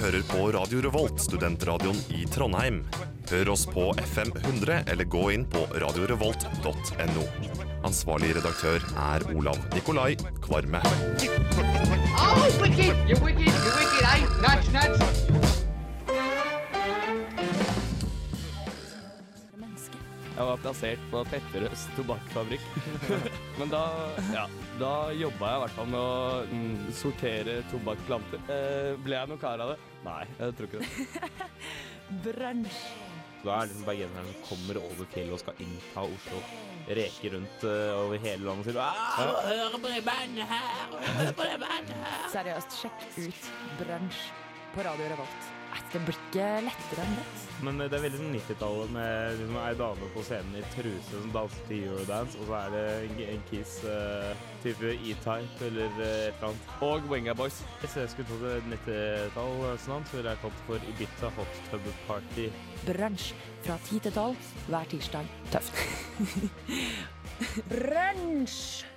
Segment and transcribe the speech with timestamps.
[0.00, 2.82] hører på Radio Revolt, studentradioen i Trondheim.
[3.30, 7.26] Hør oss på FM 100 eller gå inn på radiorevolt.no.
[7.84, 10.80] Ansvarlig redaktør er Olav Nikolai Kvarme.
[12.14, 12.96] Oh, wicked!
[13.08, 14.20] You're wicked, you're wicked, eh?
[14.42, 15.23] Nuts, nuts!
[20.34, 22.64] Jeg var plassert på Petterøes tobakksfabrikk.
[23.60, 23.84] Men da,
[24.34, 24.44] ja,
[24.80, 28.42] da jobba jeg i hvert fall med å mm, sortere tobakksplanter.
[28.50, 29.78] Eh, ble jeg noe kar av det?
[30.02, 31.50] Nei, jeg tror ikke det.
[32.26, 32.80] Brunsj.
[33.44, 36.40] Da er liksom bergenserne som kommer over fjellet og skal innta Oslo.
[36.98, 41.34] Reker rundt uh, over hele landet og sier «Ah, hør på det bandet her, hør
[41.36, 42.24] på det bandet her.
[42.32, 44.24] Seriøst, sjekk ut Brunsj
[44.74, 45.53] på Radio Revolt.
[45.92, 47.24] Det blir ikke lettere enn det.
[47.64, 51.12] Men eh, det er veldig sånn 90-tallet med liksom, ei dame på scenen i truse
[51.12, 55.98] som danser til Eurodance, og så er det en, en kiss uh, type E-Type eller
[55.98, 56.72] uh, et eller annet.
[56.88, 57.60] Og Wenga Boys.
[57.82, 61.34] Hvis jeg skulle tatt et 90-tall eh, sånn, så ville jeg kalt det for Ibiza
[61.38, 62.48] Hot Tub Party.
[62.84, 63.30] Brunsj
[63.64, 65.30] fra 10 til 12 hver tirsdag.
[65.54, 65.86] Tøft.
[67.70, 68.93] Brunsj!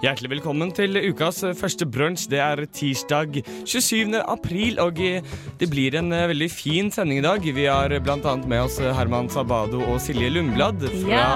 [0.00, 2.22] Hjertelig velkommen til ukas eh, første brunsj.
[2.32, 4.14] Det er tirsdag 27.
[4.16, 5.20] april, og eh,
[5.60, 7.44] det blir en eh, veldig fin sending i dag.
[7.44, 8.32] Vi har bl.a.
[8.48, 11.28] med oss Herman Sabado og Silje Lundblad fra Ja.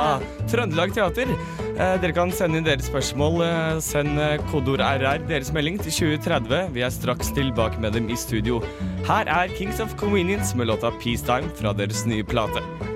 [0.48, 1.28] Trøndelag Teater.
[1.74, 3.42] Dere kan sende inn deres spørsmål.
[3.82, 4.16] Send
[4.52, 6.70] kodord RR, deres melding, til 2030.
[6.76, 8.62] Vi er straks tilbake med dem i studio.
[9.10, 12.93] Her er Kings of Convenience med låta Peacetime fra deres nye plate.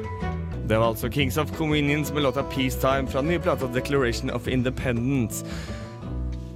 [0.69, 4.49] Det var altså Kings of Convenience med låta Peacetime fra den nye plata Declaration of
[4.53, 5.41] Independence.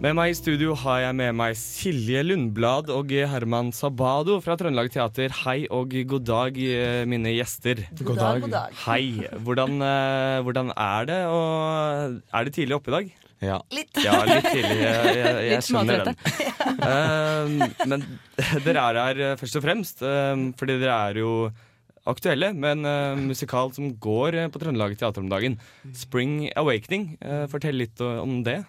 [0.05, 4.93] Med meg i studio har jeg med meg Silje Lundblad og Herman Sabado fra Trøndelag
[4.93, 5.33] Teater.
[5.47, 7.87] Hei og god dag, eh, mine gjester.
[8.03, 8.77] God dag, god dag.
[8.85, 9.25] Hei.
[9.33, 11.21] Hvordan, eh, hvordan er det?
[11.33, 13.11] Og er det tidlig oppe i dag?
[13.41, 13.59] Ja.
[13.73, 13.97] Litt.
[14.05, 14.77] Ja, litt tidlig.
[14.77, 16.17] Jeg, jeg, jeg Litt skjønner den.
[16.85, 18.09] Uh, men
[18.61, 21.37] dere er her først og fremst uh, fordi dere er jo
[22.09, 25.59] aktuelle men en eh, musikal som går eh, på Trøndelag Teater om dagen.
[25.97, 27.17] Spring Awakening.
[27.23, 28.61] Uh, fortell litt om det.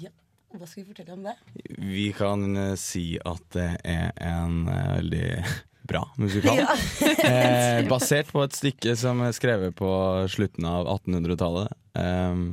[0.00, 0.12] Ja,
[0.54, 1.36] hva skal vi fortelle om det?
[1.80, 5.28] Vi kan si at det er en veldig
[5.88, 6.60] bra musikal.
[7.24, 9.90] eh, basert på et stykke som er skrevet på
[10.32, 11.74] slutten av 1800-tallet.
[12.00, 12.44] Eh,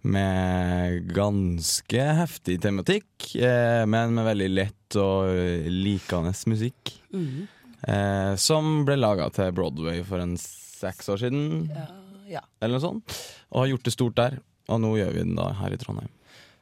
[0.00, 5.32] med ganske heftig tematikk, eh, men med veldig lett og
[5.68, 6.94] likende musikk.
[7.12, 7.48] Mhm.
[7.88, 11.86] Eh, som ble laga til Broadway for en seks år siden, Ja,
[12.28, 12.42] ja.
[12.60, 13.20] eller noe sånt.
[13.50, 14.38] Og har gjort det stort der.
[14.70, 16.10] Og nå gjør vi den da her i Trondheim.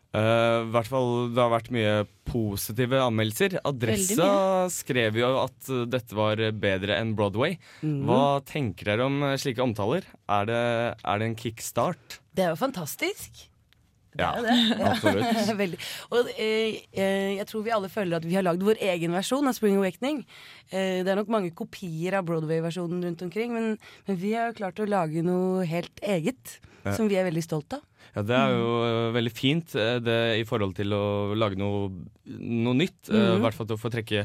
[0.08, 3.58] Uh, hvert fall, Det har vært mye positive anmeldelser.
[3.68, 4.30] Adressa
[4.72, 7.58] skrev jo at eh, dette var bedre enn Broadway.
[7.84, 8.06] Mm.
[8.08, 10.08] Hva tenker dere om eh, slike omtaler?
[10.32, 10.62] Er det,
[11.04, 12.18] er det en kickstart?
[12.32, 13.44] Det er jo fantastisk.
[14.18, 14.78] Det Ja, er jo det.
[14.82, 14.88] Ja.
[14.92, 15.50] absolutt.
[15.62, 15.78] Veldig.
[16.10, 19.46] Og eh, eh, jeg tror vi alle føler at vi har lagd vår egen versjon
[19.46, 20.24] av Spring Awakening.
[20.72, 23.76] Eh, det er nok mange kopier av Broadway-versjonen rundt omkring, men,
[24.08, 26.58] men vi har jo klart å lage noe helt eget.
[26.84, 26.92] Ja.
[26.96, 27.82] Som vi er veldig stolt av.
[28.14, 29.14] Ja, Det er jo mm.
[29.16, 31.04] veldig fint eh, det, i forhold til å
[31.36, 31.88] lage noe,
[32.26, 33.10] noe nytt.
[33.10, 34.22] eh, I hvert fall til å få trekke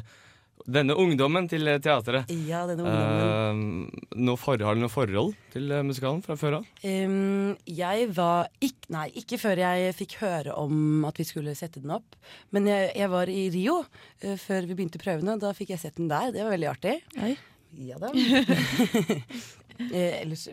[0.66, 2.31] denne ungdommen til teatret.
[2.47, 3.63] Ja, denne ungdommen.
[3.94, 6.68] Uh, noe forhold, noe forhold til eh, musikalen fra før av?
[6.84, 11.81] Um, jeg var ikke Nei, ikke før jeg fikk høre om at vi skulle sette
[11.81, 12.18] den opp.
[12.53, 15.40] Men jeg, jeg var i Rio uh, før vi begynte prøvene.
[15.41, 16.29] Da fikk jeg sett den der.
[16.35, 17.00] Det var veldig artig.
[17.24, 17.34] Oi.
[17.74, 18.12] Ja da.
[19.91, 20.45] eh, ellers,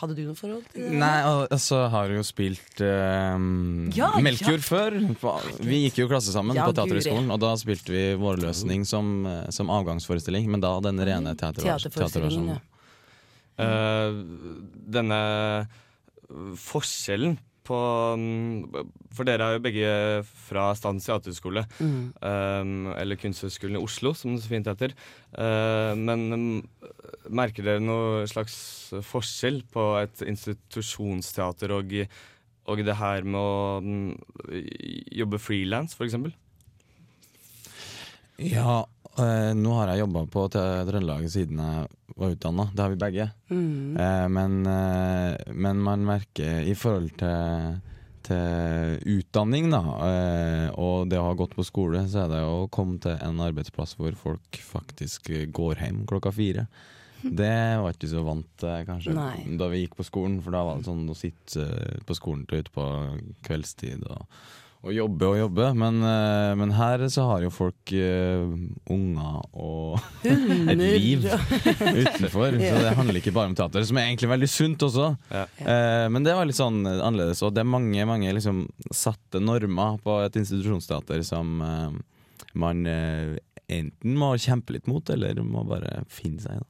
[0.00, 0.98] hadde du noe forhold til det?
[1.00, 3.38] Nei, og så har du jo spilt eh,
[3.96, 4.66] Ja, Melkjord ja.
[4.66, 4.98] før.
[5.60, 9.48] Vi gikk jo klasse sammen Ja, på Teaterhøgskolen, og da spilte vi Vårløsning som, eh,
[9.54, 12.70] som avgangsforestilling, men da den rene teater Teaterforestillingen, Teater ja.
[13.64, 14.16] Eh,
[14.90, 15.18] denne
[16.58, 17.78] forskjellen på
[18.20, 19.88] mm, For dere er jo begge
[20.46, 21.64] fra Statens teaterskole.
[21.78, 22.12] Mm.
[22.20, 24.94] Um, eller Kunsthøgskolen i Oslo, som det så fint heter.
[25.32, 26.46] Uh, men um,
[27.32, 28.56] merker dere noe slags
[29.06, 31.94] forskjell på et institusjonsteater og,
[32.70, 34.10] og det her med å um,
[35.22, 36.18] jobbe frilans, f.eks.?
[38.42, 38.82] Ja,
[39.22, 42.68] eh, nå har jeg jobba på Trøndelag siden jeg var utdanna.
[42.74, 43.26] Det har vi begge.
[43.50, 43.96] Mm.
[44.00, 47.76] Eh, men, eh, men man merker i forhold til,
[48.26, 52.66] til utdanning, da, eh, og det å ha gått på skole, så er det å
[52.72, 56.68] komme til en arbeidsplass hvor folk faktisk går hjem klokka fire.
[57.40, 59.56] Det var ikke så vant kanskje, Nei.
[59.56, 60.42] da vi gikk på skolen.
[60.44, 62.84] For da var det sånn å sitte eh, på skolen til utpå
[63.46, 64.26] kveldstid og,
[64.84, 68.54] å jobbe og jobbe, men, eh, men her så har jo folk uh,
[68.92, 69.98] unger og
[70.28, 71.24] et liv
[72.04, 72.58] utenfor.
[72.60, 75.10] Så det handler ikke bare om teater, som er egentlig veldig sunt også.
[75.32, 75.44] Ja.
[75.60, 79.96] Uh, men det var litt sånn annerledes, og det er mange, mange liksom satte normer
[80.04, 82.02] på et institusjonsteater som uh,
[82.54, 83.36] man eh,
[83.72, 86.68] enten må kjempe litt mot, eller må bare finne seg i.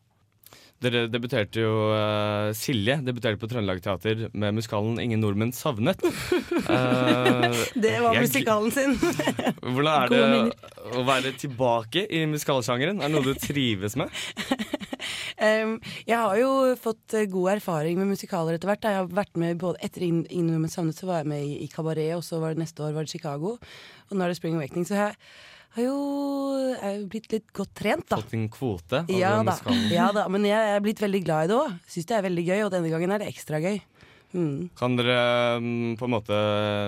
[0.84, 6.04] Dere debuterte jo uh, Silje debuterte på Trøndelag Teater med musikalen 'Ingen nordmenn savnet'.
[6.04, 7.54] uh,
[7.84, 8.96] Det var jeg- musikalen sin.
[9.74, 13.00] Hvordan er det å være tilbake i musikalsjangeren?
[13.00, 14.12] Er det noe du trives med?
[15.34, 15.74] Um,
[16.06, 16.50] jeg har jo
[16.80, 18.86] fått eh, god erfaring med musikaler etter hvert.
[18.86, 21.68] Jeg har vært med både Etter Ingen nordmenn savnet så var jeg med i, i
[21.68, 23.56] Kabaret, og så var det neste år var det Chicago.
[24.08, 24.86] Og nå er det Spring Awakening.
[24.88, 25.18] Så jeg
[25.74, 25.98] har jo
[26.84, 28.20] er jo blitt litt godt trent, da.
[28.20, 29.56] Fått en kvote av Ja da,
[29.92, 31.74] ja da, men jeg er blitt veldig glad i det òg.
[31.90, 33.80] Syns det er veldig gøy, og denne gangen er det ekstra gøy.
[34.34, 34.70] Mm.
[34.78, 35.18] Kan dere
[35.62, 36.38] mm, på en måte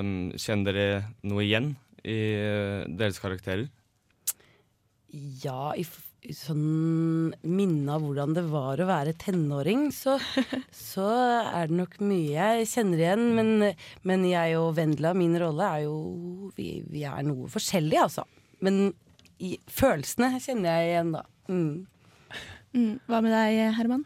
[0.02, 0.86] mm, kjenne dere
[1.26, 3.68] noe igjen i eh, deres karakterer?
[5.42, 5.86] Ja, i
[6.34, 10.16] sånn minne av hvordan det var å være tenåring, så,
[10.90, 11.06] så
[11.46, 13.28] er det nok mye jeg kjenner igjen.
[13.38, 13.52] Men,
[14.06, 18.26] men jeg og Vendela, min rolle, er jo Vi, vi er noe forskjellige, altså.
[18.64, 18.94] Men
[19.42, 21.22] i, følelsene kjenner jeg igjen, da.
[21.50, 21.86] Mm.
[22.76, 22.92] Mm.
[23.08, 24.04] Hva med deg, Herman?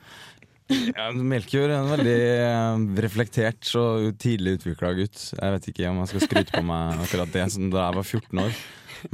[0.70, 5.22] Ja, Melkjord er en veldig eh, reflektert og tidlig utvikla gutt.
[5.34, 8.06] Jeg vet ikke om jeg skal skryte på meg akkurat det som da jeg var
[8.06, 8.60] 14 år.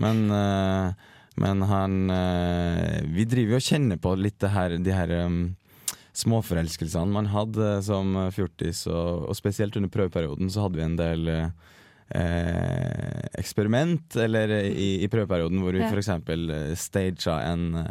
[0.02, 1.06] Men, eh,
[1.40, 5.14] men han eh, Vi driver jo og kjenner på litt det her, de her
[6.16, 11.32] småforelskelsene man hadde som fjortis, og, og spesielt under prøveperioden så hadde vi en del
[13.38, 15.90] eksperiment eller i, i prøveperioden hvor vi Ja.
[16.04, 17.90] eksempel eh, staga en eh,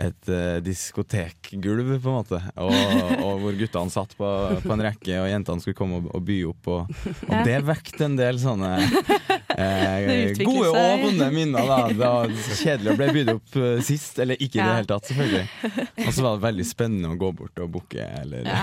[0.00, 2.40] et uh, diskotekgulv, på en måte.
[2.60, 2.72] Og,
[3.20, 4.30] og hvor guttene satt på,
[4.64, 6.70] på en rekke, og jentene skulle komme og, og by opp.
[6.72, 6.94] Og,
[7.28, 8.72] og det vekte en del sånne
[9.56, 11.68] eh, gode og vonde minner.
[11.68, 11.80] Da.
[11.90, 15.10] Det var kjedelig å bli bydd opp eh, sist, eller ikke i det hele tatt,
[15.10, 16.06] selvfølgelig.
[16.06, 18.62] Og så var det veldig spennende å gå bort og booke, eller Ja,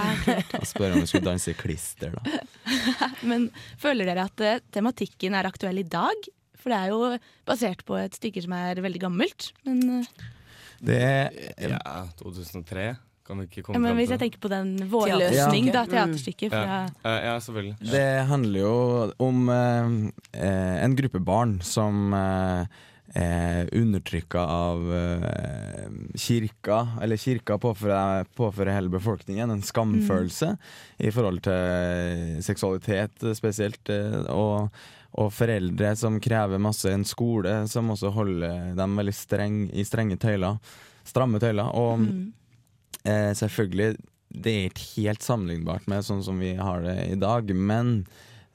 [0.59, 2.41] og spørre om vi skulle danse klister, da.
[3.29, 3.49] Men
[3.81, 6.27] føler dere at uh, tematikken er aktuell i dag?
[6.57, 7.11] For det er jo
[7.47, 9.51] basert på et stykke som er veldig gammelt.
[9.67, 10.25] Men, eh,
[10.79, 12.95] Det er Ja, 2003.
[13.27, 16.53] Kan vi ikke ja, komme men fram hvis jeg tenker på den vårløsning, da, teaterstykket
[16.53, 16.83] fra ja.
[17.03, 17.73] Eh, ja, selvfølgelig.
[17.91, 18.75] Det handler jo
[19.25, 19.89] om eh,
[20.39, 22.77] eh, en gruppe barn som eh,
[23.19, 30.53] er undertrykka av eh, kirka, eller kirka påfører, påfører hele befolkningen en skamfølelse
[30.99, 34.69] i forhold til seksualitet spesielt, eh, og,
[35.17, 40.17] og foreldre som krever masse, en skole som også holder dem veldig streng, i strenge
[40.21, 40.59] tøyler,
[41.07, 41.71] stramme tøyler.
[41.73, 42.33] Og Mm.
[43.07, 43.95] Eh, selvfølgelig,
[44.33, 48.05] det er ikke helt sammenlignbart med sånn som vi har det i dag, men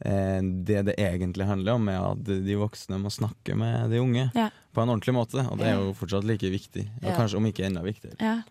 [0.05, 4.31] eh, det det egentlig handler om, er at de voksne må snakke med de unge
[4.35, 4.51] Ja.
[4.75, 7.17] på en ordentlig måte, og det er jo fortsatt like viktig, og Ja.
[7.17, 8.17] kanskje om ikke enda viktigere.
[8.21, 8.43] Ja,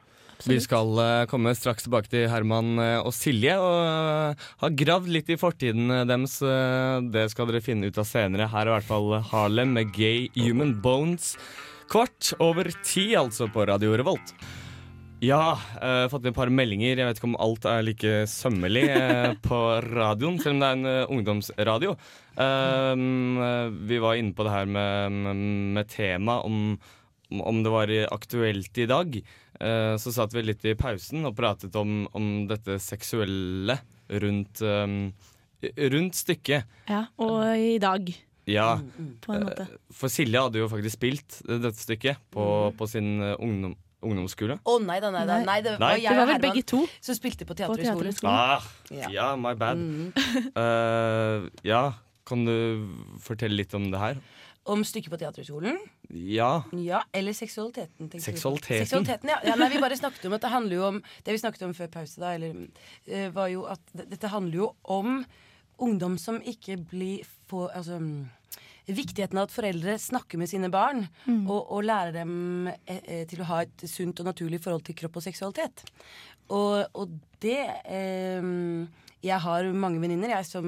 [0.47, 5.11] Vi skal eh, komme straks tilbake til Herman eh, og Silje og eh, ha gravd
[5.13, 6.39] litt i fortiden deres.
[7.13, 8.49] det skal dere finne ut av senere.
[8.49, 11.35] Her er i hvert fall Harlem med Gay Human Bones.
[11.91, 14.31] Kvart over ti, altså, på Radio Revolt.
[15.21, 16.97] Ja, uh, fått et par meldinger.
[16.97, 19.59] Jeg vet ikke om alt er like sømmelig uh, på
[19.91, 21.91] radioen, selv om det er en uh, ungdomsradio.
[22.41, 23.03] Eh,
[23.91, 25.19] vi var inne på det her med,
[25.75, 26.77] med, tema om,
[27.29, 29.19] om- om det var aktuelt i dag.
[29.61, 33.75] Eh, så satt vi litt i pausen og pratet om, om dette seksuelle
[34.21, 34.95] rundt, um,
[35.93, 36.65] rundt stykket.
[36.89, 38.09] Ja, og i dag,
[38.49, 38.79] Ja,
[39.21, 39.67] på en måte.
[39.93, 42.45] for Silje hadde jo faktisk spilt eh, dette stykket på,
[42.75, 44.57] på sin eh, ungdom, ungdomsskole.
[44.65, 45.37] Å nei da, nei da.
[45.45, 45.59] Nei.
[45.61, 45.91] Det Nei.
[45.93, 47.53] var Det var vel Herman begge to som spilte på.
[47.59, 48.25] Teaterhøgskolen.
[48.33, 49.11] Ah, Ja.
[49.13, 49.77] ja, my bad.
[49.77, 50.09] Mm.
[50.57, 51.83] Uh, ja,
[52.25, 52.55] kan du
[53.21, 54.17] fortelle litt om det her?
[54.69, 55.79] Om stykket på Teaterhøgskolen.
[56.13, 56.63] Ja.
[56.77, 58.11] Ja, eller seksualiteten.
[58.21, 58.85] Seksualiteten?
[58.85, 59.39] seksualiteten ja.
[59.47, 61.73] ja, nei, Vi bare snakket om at det handler jo om Det vi snakket om
[61.73, 62.67] før pause, da, eller,
[63.09, 65.23] uh, var jo at dette handler jo om
[65.81, 68.29] ungdom som ikke blir få, altså, mm,
[68.91, 73.43] Viktigheten av at foreldre snakker med sine barn og, og lærer dem eh, eh, til
[73.43, 75.83] å ha et sunt og naturlig forhold til kropp og seksualitet.
[76.51, 77.13] Og, og
[77.45, 78.49] det eh,
[79.21, 80.65] Jeg har mange venninner som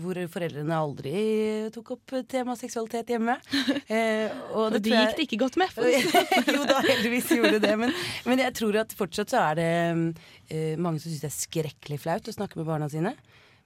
[0.00, 1.12] hvor foreldrene aldri
[1.74, 3.38] tok opp tema seksualitet hjemme.
[3.92, 5.72] Eh, og Og det de gikk det ikke godt med.
[5.74, 5.84] For.
[6.54, 7.72] jo da, heldigvis gjorde det.
[7.76, 7.92] Men,
[8.28, 9.70] men jeg tror at fortsatt så er det
[10.48, 13.12] eh, mange som syns det er skrekkelig flaut å snakke med barna sine.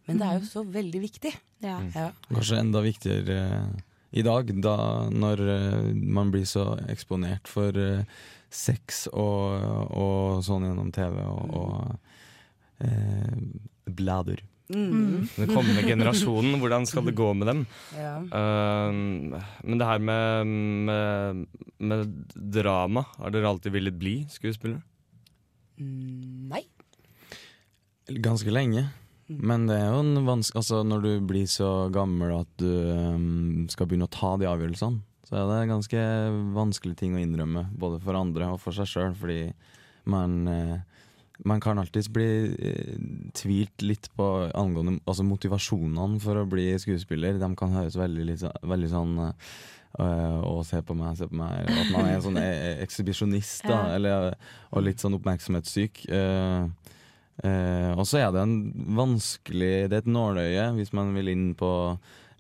[0.06, 1.34] Men det er jo så veldig viktig.
[1.64, 1.78] Ja.
[1.94, 2.08] Ja.
[2.30, 3.84] Kanskje enda viktigere eh,
[4.16, 4.76] i dag, da
[5.12, 8.02] når eh, man blir så eksponert for eh,
[8.52, 13.34] sex og, og sånn gjennom TV og, og eh,
[13.86, 14.42] blader.
[14.72, 15.28] Mm.
[15.36, 17.62] Den kommende generasjonen, hvordan skal det gå med dem?
[17.94, 18.16] Ja.
[18.26, 20.52] Uh, men det her med,
[20.90, 21.46] med,
[21.78, 24.82] med drama, har dere alltid villet bli skuespillere?
[25.78, 26.64] Mm, nei.
[28.22, 28.88] Ganske lenge.
[29.26, 33.66] Men det er jo en vanske, altså når du blir så gammel at du um,
[33.70, 36.02] skal begynne å ta de avgjørelsene, så er det ganske
[36.54, 39.40] vanskelig ting å innrømme, både for andre og for seg sjøl, fordi
[40.06, 40.76] man eh,
[41.44, 42.98] man kan alltids bli eh,
[43.36, 47.40] tvilt litt på angående altså motivasjonene for å bli skuespiller.
[47.40, 51.68] De kan høres veldig, litt, veldig sånn øh, Å, se på meg, se på meg.
[51.68, 53.82] At man er en sånn eh, ekshibisjonist, da.
[53.96, 54.32] Eller,
[54.72, 56.06] og litt sånn oppmerksomhetssyk.
[56.08, 56.68] Uh,
[57.44, 58.58] uh, og så er det en
[58.96, 61.72] vanskelig Det er et nåløye hvis man vil inn på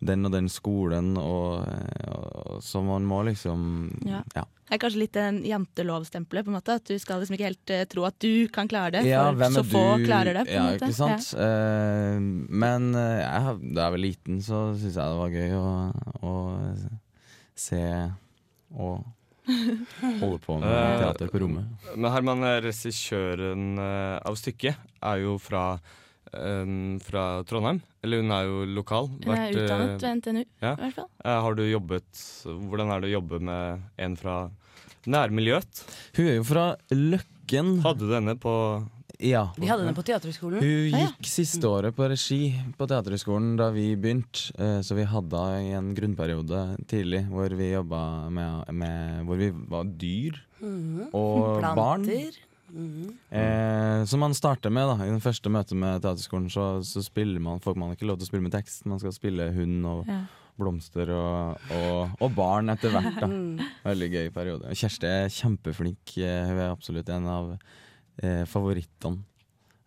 [0.06, 1.64] den og den skolen, og,
[2.12, 4.20] og så man må liksom Ja.
[4.36, 4.44] ja.
[4.66, 6.74] Det er kanskje litt en jantelovstempelet, på en måte.
[6.80, 9.24] At du skal liksom ikke helt uh, tro at du kan klare det, for Ja,
[9.38, 9.70] hvem så du?
[9.70, 10.44] få klarer det.
[10.48, 10.88] på en ja, måte.
[10.90, 11.28] ikke sant?
[11.38, 12.18] Eh,
[12.64, 15.68] men uh, jeg, har- da jeg var liten, så syntes jeg det var gøy å,
[16.26, 16.32] å
[17.56, 17.82] se
[18.74, 19.04] og
[19.46, 21.86] holde på med teater på rommet.
[21.94, 25.76] Men Herman, regissøren av stykket, er jo fra,
[26.32, 27.82] eh, fra Trondheim.
[28.02, 29.08] Eller hun er jo lokal.
[29.08, 30.72] Hun er Vært, eh, utdannet ved NTNU, ja.
[30.72, 31.08] i hvert fall.
[31.24, 34.36] eh, har du jobbet Hvordan er det å jobbe med en fra
[35.06, 35.84] nærmiljøet?
[36.16, 37.80] Hun er jo fra Løkken.
[37.84, 38.52] Hadde du henne på
[39.22, 39.46] Ja.
[39.56, 40.60] Vi hadde henne på Teaterhøgskolen.
[40.60, 41.06] Hun ja.
[41.06, 45.70] gikk siste året på regi på Teaterhøgskolen da vi begynte, eh, så vi hadde henne
[45.70, 51.08] i en grunnperiode tidlig hvor vi jobba med, med Hvor vi var dyr Mhm.
[51.14, 52.04] og barn.
[52.76, 53.12] Mhm.
[53.32, 57.40] Eh, som man starter med da I den første møtet med teaterskolen Så, så spiller
[57.40, 60.02] man Får man ikke lov til å spille med tekst Man skal spille hund og
[60.10, 60.18] Ja.
[60.60, 63.58] blomster og, og, og barn etter hvert da Mm.
[63.84, 67.50] Veldig gøy periode Kjersti er kjempeflink eh, Hun er absolutt en av
[68.22, 69.22] eh, favorittene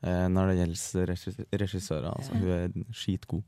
[0.01, 1.13] eh, Når det gjelder
[1.63, 2.33] regissører altså.
[2.33, 3.45] Hun er skitgod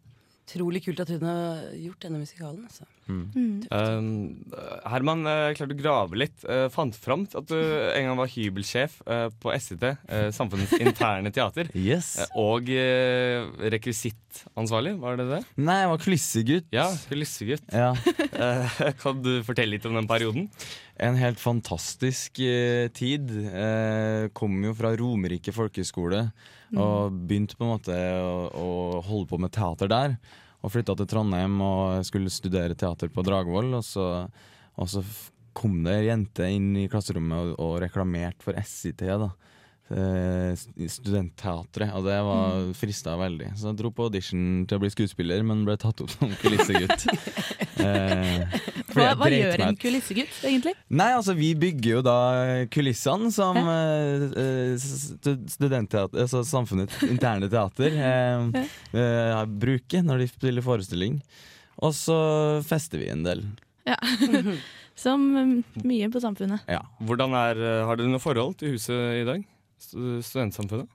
[0.51, 2.65] Utrolig kult at hun har gjort denne musikalen.
[2.67, 2.83] Altså.
[3.11, 3.21] Mm.
[3.35, 3.55] Mm.
[3.71, 4.07] Um,
[4.89, 6.45] Herman uh, klarte å grave litt.
[6.47, 11.33] Uh, fant fram at du en gang var hybelsjef uh, på SIT, uh, Samfunnets interne
[11.33, 11.71] teater.
[11.91, 15.41] Yes og uh, rekvisittansvarlig, var det det?
[15.59, 17.65] Nei, jeg var klissegutt Ja, klissegutt.
[17.73, 17.91] ja.
[19.01, 20.47] Kan du fortelle litt om den perioden?
[21.01, 23.31] En helt fantastisk tid.
[24.37, 26.27] Kom jo fra Romerike folkeskole
[26.77, 28.69] og begynte på en måte å, å
[29.07, 30.15] holde på med teater der.
[30.61, 33.73] Og flytta til Trondheim og skulle studere teater på Dragvoll.
[33.79, 34.07] Og så,
[34.77, 35.01] og så
[35.57, 39.01] kom det ei jente inn i klasserommet og, og reklamerte for SIT.
[39.01, 39.31] da
[39.91, 43.49] Studentteatret, og det var frista veldig.
[43.59, 47.01] Så jeg dro på audition til å bli skuespiller, men ble tatt opp som kulissegutt.
[47.81, 48.43] Eh,
[48.93, 50.73] Hva, hva gjør en kulissegutt, egentlig?
[50.93, 52.15] Nei, altså vi bygger jo da
[52.69, 54.75] kulissene som eh, eh,
[55.49, 61.17] studentteater, altså samfunnets interne teater, eh, eh, bruker når de spiller forestilling.
[61.81, 62.19] Og så
[62.67, 63.41] fester vi en del.
[65.01, 65.55] Som um,
[65.87, 66.61] mye på samfunnet.
[66.69, 66.83] Ja.
[67.01, 69.41] Hvordan er, eh, Har dere noe forhold til huset i dag?
[69.81, 70.87] Stu- Studentsamfunnet?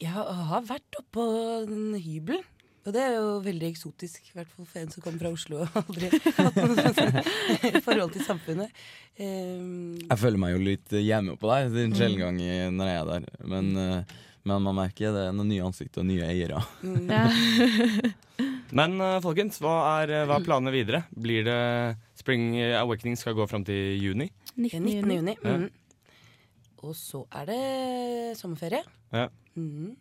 [0.00, 1.24] Jeg har vært oppå
[1.66, 2.40] en hybel.
[2.88, 5.58] Og det er jo veldig eksotisk, i hvert fall for en som kommer fra Oslo
[5.60, 8.78] og aldri hatt noe sånt forhold til samfunnet.
[9.20, 12.38] Um, Jeg føler meg jo litt hjemme på deg det er en sjelden gang
[12.78, 13.26] når jeg er der.
[13.52, 14.14] Men, eh,
[14.48, 16.62] men man merker det er noen nye ansikter og nye eiere.
[17.10, 17.26] Ja.
[18.78, 21.02] Men eh, folkens, hva er, eh, hva er planene videre?
[21.12, 21.58] Blir det
[22.20, 24.30] Spring Awakening skal gå fram til juni?
[24.56, 24.80] 19.
[24.84, 25.12] 19.
[25.18, 25.36] juni.
[25.44, 25.58] Ja.
[26.86, 27.62] Og så er det
[28.38, 28.84] sommerferie.
[29.12, 29.26] Ja.
[29.58, 29.96] Mm.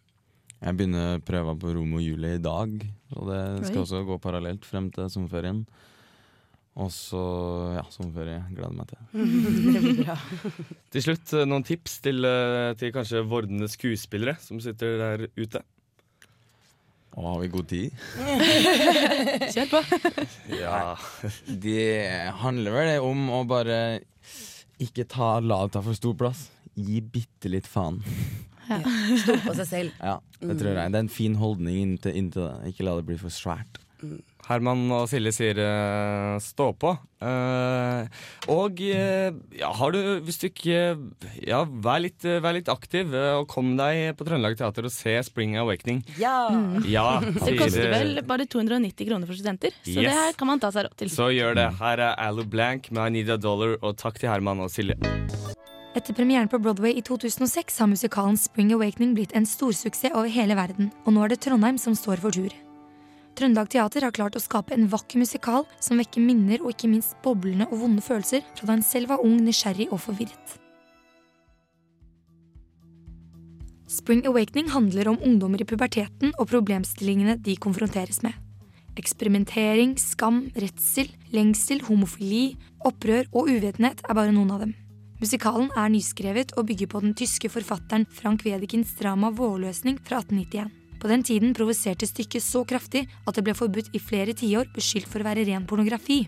[0.58, 2.72] Jeg begynner prøva på Romo Julie i dag,
[3.14, 3.84] og det skal Oi.
[3.84, 5.64] også gå parallelt frem til sommerferien.
[6.78, 7.22] Og så
[7.74, 8.44] ja, sommerferie.
[8.54, 9.00] Gleder meg til.
[9.98, 10.18] det.
[10.94, 15.64] Til slutt, eh, noen tips til, eh, til kanskje vordende skuespillere som sitter der ute?
[17.18, 18.04] Og har vi god tid?
[19.56, 19.82] Kjør på.
[20.54, 20.94] Ja.
[21.50, 21.88] Det
[22.44, 23.80] handler vel om å bare
[24.78, 26.46] ikke ta, lavta for stor plass.
[26.78, 28.02] Gi bitte litt faen.
[28.68, 30.00] Stole på seg selv.
[30.04, 30.94] Ja, det tror jeg.
[30.94, 32.74] Det er en fin holdning inntil, inntil det.
[32.74, 33.80] Ikke la det bli for svært.
[34.48, 36.92] Herman og Silje sier uh, stå på.
[37.18, 38.06] Uh,
[38.54, 40.84] og uh, ja, har du Hvis du ikke
[41.42, 45.58] Ja, vær litt, vær litt aktiv, og kom deg på Trøndelag Teater og se Spring
[45.60, 46.04] Awakening.
[46.22, 46.38] Ja!
[46.86, 50.06] Ja, Det koster vel bare 290 kroner for studenter, så Yes.
[50.06, 51.12] det her kan man ta seg råd til.
[51.18, 51.72] Så gjør det.
[51.82, 54.96] Her er Alu Blank med I Need a Dollar, og takk til Herman og Silje.
[55.98, 60.54] Etter premieren på Broadway i 2006 har musikalen Spring Awakening blitt en storsuksess over hele
[60.54, 62.54] verden, og nå er det Trondheim som står for tur.
[63.38, 67.18] Trøndelag Teater har klart å skape en vakker musikal som vekker minner og ikke minst
[67.26, 70.58] boblende og vonde følelser fra da en selv var ung, nysgjerrig og forvirret.
[73.90, 78.38] Spring Awakening handler om ungdommer i puberteten og problemstillingene de konfronteres med.
[79.02, 82.52] Eksperimentering, skam, redsel, lengsel, homofili,
[82.86, 84.82] opprør og uvitenhet er bare noen av dem.
[85.18, 90.70] Musikalen er nyskrevet og bygger på den tyske forfatteren Frank Wedekins drama Vårløsning fra 1891.
[91.02, 95.10] På den tiden provoserte stykket så kraftig at det ble forbudt i flere tiår, beskyldt
[95.10, 96.28] for å være ren pornografi.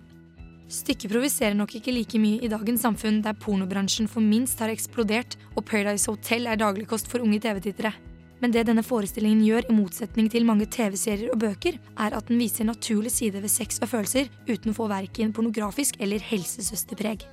[0.69, 5.37] Stykket provoserer nok ikke like mye i dagens samfunn, der pornobransjen for minst har eksplodert
[5.55, 7.93] og Paradise Hotel er dagligkost for unge TV-tittere.
[8.41, 12.41] Men det denne forestillingen gjør, i motsetning til mange TV-serier og bøker, er at den
[12.41, 17.27] viser naturlig side ved sex og følelser uten å få verken pornografisk eller helsesøsterpreg.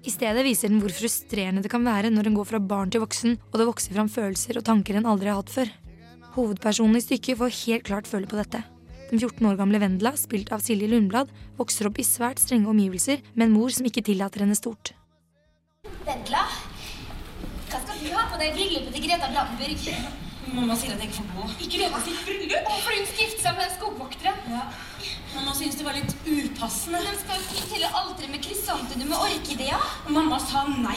[0.00, 3.02] I stedet viser den hvor frustrerende det kan være når en går fra barn til
[3.02, 5.72] voksen, og det vokser fram følelser og tanker en aldri har hatt før.
[6.36, 8.62] Hovedpersonen i stykket får helt klart føle på dette.
[9.10, 11.28] Den 14 år gamle Vendela, spilt av Silje Lundblad,
[11.58, 14.94] vokser opp i svært strenge omgivelser med en mor som ikke tillater henne stort.
[16.06, 16.46] Vendela,
[17.68, 20.29] hva skal du ha på deg bryllupet til Greta Brandenburg?
[20.50, 21.48] Mamma sier at jeg ikke får gå.
[21.62, 22.70] I Greta sitt bryllup?
[22.82, 24.40] For hun skal gifte seg med den skogvokteren.
[24.50, 24.62] Ja.
[25.34, 27.02] Mamma synes det var litt upassende.
[27.06, 29.78] De skal jo til alteret med krysantemum og orkidea.
[30.10, 30.96] Mamma sa nei.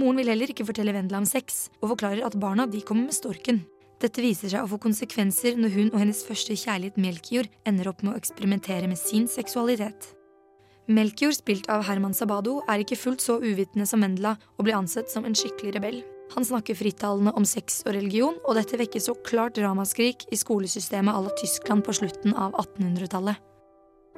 [0.00, 3.14] Moren vil heller ikke fortelle Vendela om sex, og forklarer at barna de kommer med
[3.14, 3.60] storken.
[4.02, 8.02] Dette viser seg å få konsekvenser når hun og hennes første kjærlighet Melkjord ender opp
[8.02, 10.10] med å eksperimentere med sin seksualitet.
[10.90, 15.12] Melkjord, spilt av Herman Sabado, er ikke fullt så uvitende som Vendela og blir ansett
[15.12, 16.00] som en skikkelig rebell.
[16.34, 21.14] Han snakker frittalende om sex og religion, og dette vekker så klart ramaskrik i skolesystemet
[21.14, 23.38] à la Tyskland på slutten av 1800-tallet.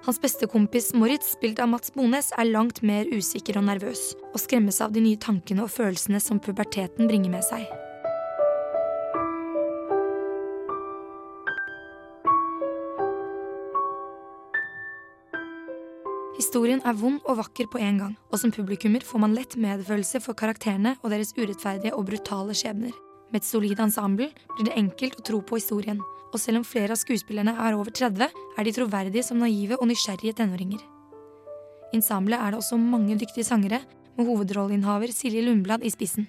[0.05, 4.41] Hans beste kompis Moritz, spilt av Mats Bones, er langt mer usikker og nervøs, og
[4.41, 7.65] skremmes av de nye tankene og følelsene som puberteten bringer med seg.
[16.35, 20.19] Historien er vond og vakker på en gang, og som publikummer får man lett medfølelse
[20.25, 22.91] for karakterene og deres urettferdige og brutale skjebner.
[23.31, 24.27] Med et solid ensemble
[24.57, 26.01] blir det enkelt å tro på historien,
[26.35, 28.27] og selv om flere av skuespillerne er over 30,
[28.59, 30.83] er de troverdige som naive og nysgjerrige tenåringer.
[31.93, 33.85] I ensemblet er det også mange dyktige sangere,
[34.19, 36.27] med hovedrolleinnehaver Silje Lundblad i spissen.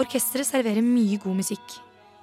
[0.00, 1.74] Orkesteret serverer mye god musikk.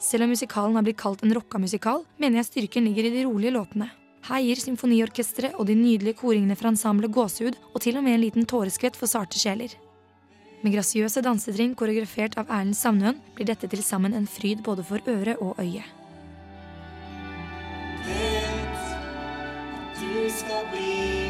[0.01, 3.25] Selv om musikalen har blitt kalt en rocka musikal, mener jeg styrken ligger i de
[3.27, 3.89] rolige låtene.
[4.27, 8.23] Her gir symfoniorkesteret og de nydelige koringene fra ensemblet gåsehud, og til og med en
[8.23, 9.75] liten tåreskvett for sarte sjeler.
[10.63, 15.05] Med grasiøse dansetrinn koreografert av Erlend Sandøen blir dette til sammen en fryd både for
[15.05, 15.85] øre og øye.
[20.01, 21.26] Du skal bli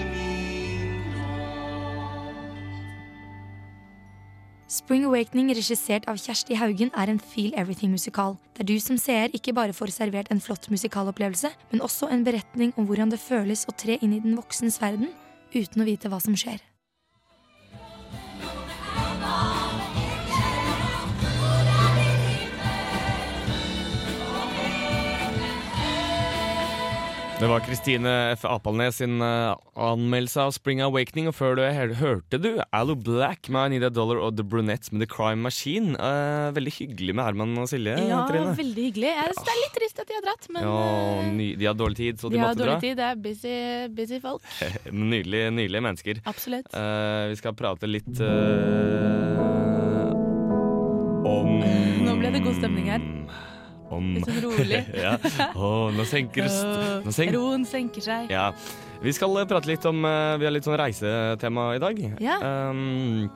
[4.67, 9.53] Spring Awakening, regissert av Kjersti Haugen, er en Feel Everything-musikal, der du som seer ikke
[9.55, 13.75] bare får servert en flott musikalopplevelse, men også en beretning om hvordan det føles å
[13.79, 15.13] tre inn i den voksens verden
[15.55, 16.59] uten å vite hva som skjer.
[27.37, 28.45] Det var Kristine F.
[28.49, 31.27] Apalnes sin eh, anmeldelse av Spring Awakening.
[31.29, 31.61] Og før du
[31.99, 35.43] hørte du Allo Black med I Need a Dollar og The Brunettes med The Crime
[35.45, 35.93] Machine.
[36.01, 37.93] Eh, veldig hyggelig med Herman og Silje.
[38.09, 38.55] Ja, Trine.
[38.57, 39.11] veldig hyggelig.
[39.13, 40.79] Jeg synes det er litt trist at de har dratt, men Ja,
[41.27, 42.97] eh, de har dårlig tid, så de, de har dårlig tid.
[42.97, 43.53] Det er busy,
[43.99, 44.41] busy folk.
[45.13, 46.23] Nydelige, nydelige mennesker.
[46.25, 46.73] Absolutt.
[46.73, 49.45] Eh, vi skal prate litt eh,
[51.27, 51.53] om
[52.01, 53.05] Nå ble det god stemning her.
[53.93, 54.81] Om Litt sånn rolig.
[55.05, 55.13] ja.
[55.55, 56.47] Å, nå senker
[57.05, 58.31] nå senk- Roen senker seg.
[58.33, 58.49] Ja.
[59.03, 62.01] Vi skal eh, prate litt om eh, Vi har litt sånn reisetema i dag.
[62.23, 62.39] Ja.
[62.71, 63.29] Um,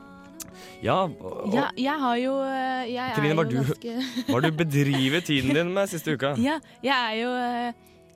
[0.81, 3.95] ja, og, Ja, jeg har jo eh, Jeg Trine, hva har du- ganske
[4.47, 6.33] du bedrivet tiden din med siste uka?
[6.41, 7.31] Ja, jeg er jo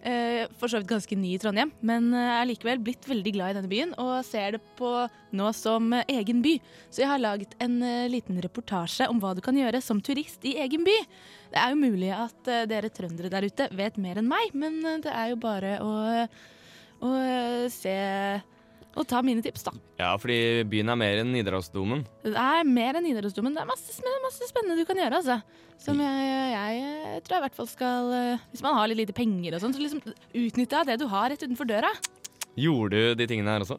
[0.06, 3.54] eh, for så vidt ganske ny i Trondheim, men eh, er likevel blitt veldig glad
[3.54, 4.92] i denne byen og ser det på
[5.36, 6.56] nå som eh, egen by.
[6.90, 10.46] Så jeg har laget en eh, liten reportasje om hva du kan gjøre som turist
[10.48, 10.98] i egen by.
[11.54, 15.12] Det er jo mulig at dere trøndere der ute vet mer enn meg, men det
[15.14, 15.94] er jo bare å,
[17.06, 17.12] å
[17.72, 17.96] se
[18.96, 19.74] og ta mine tips, da.
[20.00, 22.06] Ja, fordi byen er mer enn Nidarosdomen.
[22.24, 23.56] Det er mer enn Nidarosdomen.
[23.56, 25.40] Det er masse, masse spennende du kan gjøre, altså.
[25.84, 29.16] Som jeg, jeg, tror jeg i hvert fall skal eh, Hvis man har litt lite
[29.18, 30.00] penger og sånn, så liksom
[30.40, 31.92] utnytte av det du har rett utenfor døra.
[32.56, 33.78] Gjorde du de tingene her også?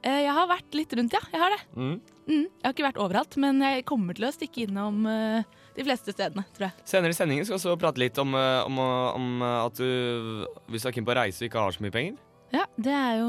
[0.00, 1.20] Eh, Jeg har vært litt rundt, ja.
[1.34, 1.60] Jeg har det.
[1.76, 1.94] Mm.
[2.24, 2.46] Mm.
[2.48, 5.44] Jeg har ikke vært overalt, men jeg kommer til å stikke innom eh,
[5.76, 6.88] de fleste stedene, tror jeg.
[6.88, 10.88] Senere i sendingen skal vi også prate litt om, om, om at du, hvis du
[10.88, 12.16] er keen på å reise og ikke har så mye penger
[12.54, 13.28] Ja, det er jo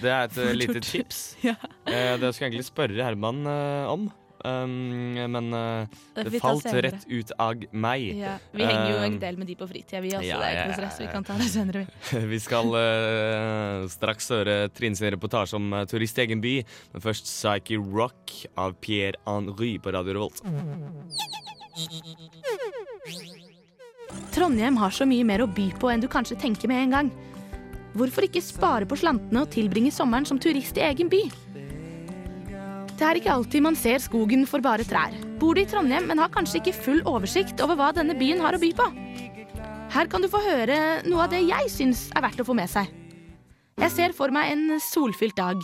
[0.00, 1.20] Det er et lite tips.
[1.50, 1.56] Ja.
[1.88, 4.08] Eh, det skal jeg egentlig spørre Herman eh, om.
[4.44, 4.70] um,
[5.34, 8.04] men eh, Det falt rett ut av meg.
[8.20, 10.28] Ja, vi henger jo en Um, del med de på fritida, vi også.
[10.28, 11.00] ja, det er ikke noe stress.
[11.02, 11.82] Vi kan ta det senere.
[12.30, 12.38] vi.
[12.46, 12.70] Skal
[13.92, 16.54] straks høre Trine sin reportasje om turist i egen by,
[16.94, 20.40] men først Psyche Rock av Pierre Henry på Radio Revolt.
[24.34, 27.10] Trondheim har så mye mer å by på enn du kanskje tenker med en gang.
[27.96, 31.24] Hvorfor ikke spare på slantene og tilbringe sommeren som turist i egen by?
[33.00, 35.14] Det er ikke alltid man ser skogen for bare trær.
[35.40, 38.54] Bor du i Trondheim, men har kanskje ikke full oversikt over hva denne byen har
[38.54, 38.86] å by på?
[39.90, 42.70] Her kan du få høre noe av det jeg syns er verdt å få med
[42.70, 42.86] seg.
[43.80, 45.58] Jeg ser for meg en solfylt dag.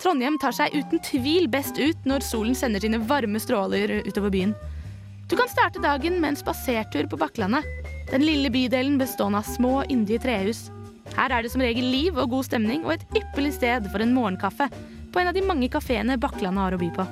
[0.00, 4.56] Trondheim tar seg uten tvil best ut når solen sender sine varme stråler utover byen.
[5.28, 7.68] Du kan starte dagen med en spasertur på Bakklandet.
[8.08, 10.70] Den lille bydelen bestående av små, yndige trehus.
[11.16, 14.14] Her er det som regel liv og god stemning og et ypperlig sted for en
[14.14, 14.70] morgenkaffe
[15.10, 17.06] på en av de mange kafeene Bakklandet har å by på.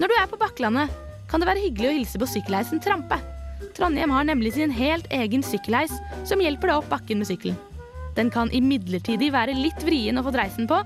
[0.00, 0.92] Når du er på Bakklandet,
[1.30, 3.16] kan det være hyggelig å hilse på sykkelheisen Trampe.
[3.76, 5.94] Trondheim har nemlig sin helt egen sykkelheis
[6.28, 7.58] som hjelper deg opp bakken med sykkelen.
[8.16, 10.82] Den kan imidlertid være litt vrien å få dreisen på,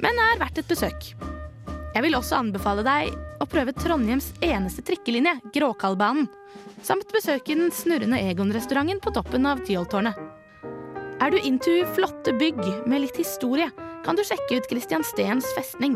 [0.00, 1.10] men er verdt et besøk.
[1.94, 6.30] Jeg vil også anbefale deg å prøve Trondheims eneste trikkelinje, Gråkallbanen,
[6.82, 10.33] samt besøke den snurrende Egon-restauranten på toppen av Tyholttårnet.
[11.22, 12.58] Er du into flotte bygg
[12.90, 13.68] med litt historie,
[14.04, 15.94] kan du sjekke ut Christian Steens festning,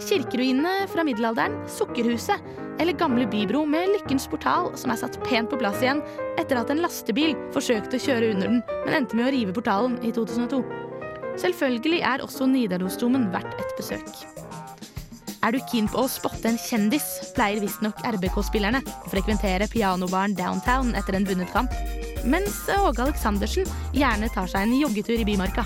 [0.00, 2.40] kirkeruinene fra middelalderen, Sukkerhuset
[2.80, 6.00] eller gamle bybro med Lykkens portal, som er satt pent på plass igjen
[6.40, 9.98] etter at en lastebil forsøkte å kjøre under den, men endte med å rive portalen
[10.06, 10.62] i 2002.
[11.40, 14.08] Selvfølgelig er også Nidarosdomen verdt et besøk.
[15.40, 17.06] Er du keen på å spotte en kjendis,
[17.36, 21.72] pleier visstnok RBK-spillerne å frekventere pianobaren Downtown etter en vunnet kamp,
[22.24, 25.64] mens Åge Aleksandersen gjerne tar seg en joggetur i Bymarka.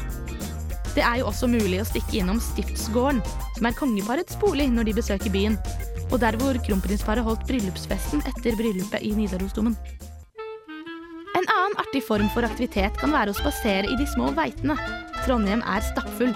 [0.95, 3.21] Det er jo også mulig å stikke innom Stiftsgården,
[3.57, 5.59] som er kongeparets bolig når de besøker byen,
[6.13, 9.75] og der hvor kronprinsparet holdt bryllupsfesten etter bryllupet i Nidarosdomen.
[11.35, 14.77] En annen artig form for aktivitet kan være å spasere i de små veitene.
[15.25, 16.31] Trondheim er stappfull.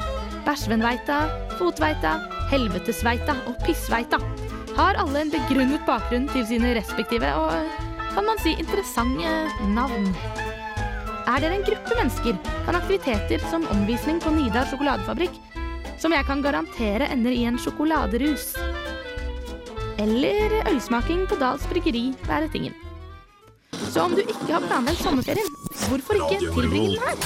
[0.49, 1.21] Bæsjvenveita,
[1.59, 2.17] Fotveita,
[2.51, 4.19] Helvetesveita og Pissveita
[4.79, 7.87] har alle en begrunnet bakgrunn til sine respektive og,
[8.19, 9.31] kan man si, interessante
[9.71, 10.09] navn.
[11.31, 12.35] Er dere en gruppe mennesker,
[12.67, 15.37] kan aktiviteter som omvisning på Nidar sjokoladefabrikk,
[16.03, 18.57] som jeg kan garantere ender i en sjokoladerus,
[20.03, 22.75] eller ølsmaking på Dals bryggeri være tingen.
[23.87, 25.55] Så om du ikke har planlagt sommerferien,
[25.87, 27.17] hvorfor ikke tilbringe den her?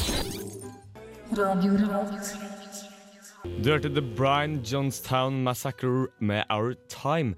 [3.65, 7.33] Du hørte The Brian Johnstown Massacre med Our Time.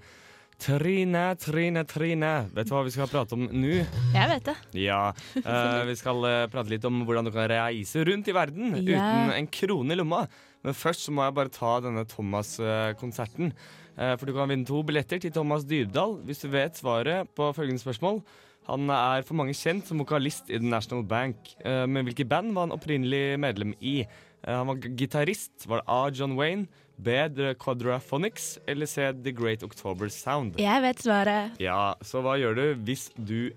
[0.61, 2.31] Trine, Trine, Trine.
[2.55, 3.79] Vet du hva vi skal prate om nå?
[4.15, 4.55] Jeg vet det.
[4.85, 5.01] Ja,
[5.41, 8.85] uh, Vi skal uh, prate litt om hvordan du kan reise rundt i verden yeah.
[8.85, 10.23] uten en krone i lomma.
[10.65, 13.51] Men først så må jeg bare ta denne Thomas-konserten.
[13.95, 17.51] Uh, for du kan vinne to billetter til Thomas Dybdahl hvis du vet svaret på
[17.55, 18.23] følgende spørsmål.
[18.65, 21.53] Han er for mange kjent som vokalist i The National Bank.
[21.61, 23.99] Eh, men hvilket band var han opprinnelig medlem i?
[24.45, 25.67] Eh, han var gitarist.
[25.69, 26.01] Var det A.
[26.13, 27.11] John Wayne, B.
[27.35, 29.11] The Quadraphonics eller C.
[29.23, 30.59] The Great October Sound?
[30.59, 31.59] Jeg vet svaret.
[31.61, 33.51] Ja, så hva gjør du hvis du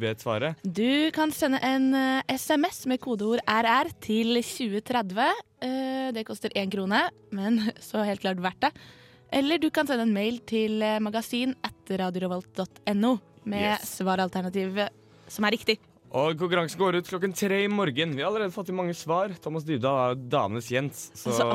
[0.00, 0.60] vet svaret?
[0.64, 5.44] Du kan sende en eh, SMS med kodeord RR til 2030.
[5.64, 8.74] Eh, det koster én krone, men så helt klart verdt det.
[9.34, 13.98] Eller du kan sende en mail til eh, magasin etter radiorevolt.no med Yes.
[14.00, 14.88] svaralternativet
[15.28, 15.78] som er riktig.
[16.14, 18.12] Og Konkurransen går ut klokken tre i morgen.
[18.14, 19.32] Vi har allerede fått inn mange svar.
[19.42, 21.46] Thomas Dybdahl er damenes Jens, så Så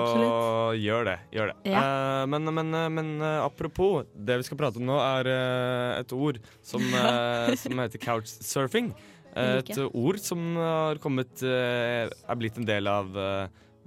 [0.75, 1.19] gjør det.
[1.31, 1.55] gjør det.
[1.71, 1.79] Ja.
[1.79, 6.11] Uh, men, men, men eh, apropos, det vi skal prate om nå, er uh, et
[6.11, 6.81] ord som,
[7.61, 8.91] som heter couchsurfing.
[9.39, 13.13] Et ord som har kommet er blitt en del av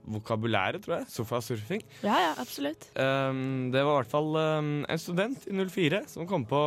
[0.09, 1.07] vokabulæret, tror jeg.
[1.13, 1.83] Sofasurfing.
[2.03, 2.89] Ja, ja, absolutt.
[2.97, 6.63] Um, det var i hvert fall um, en student i 04 som kom på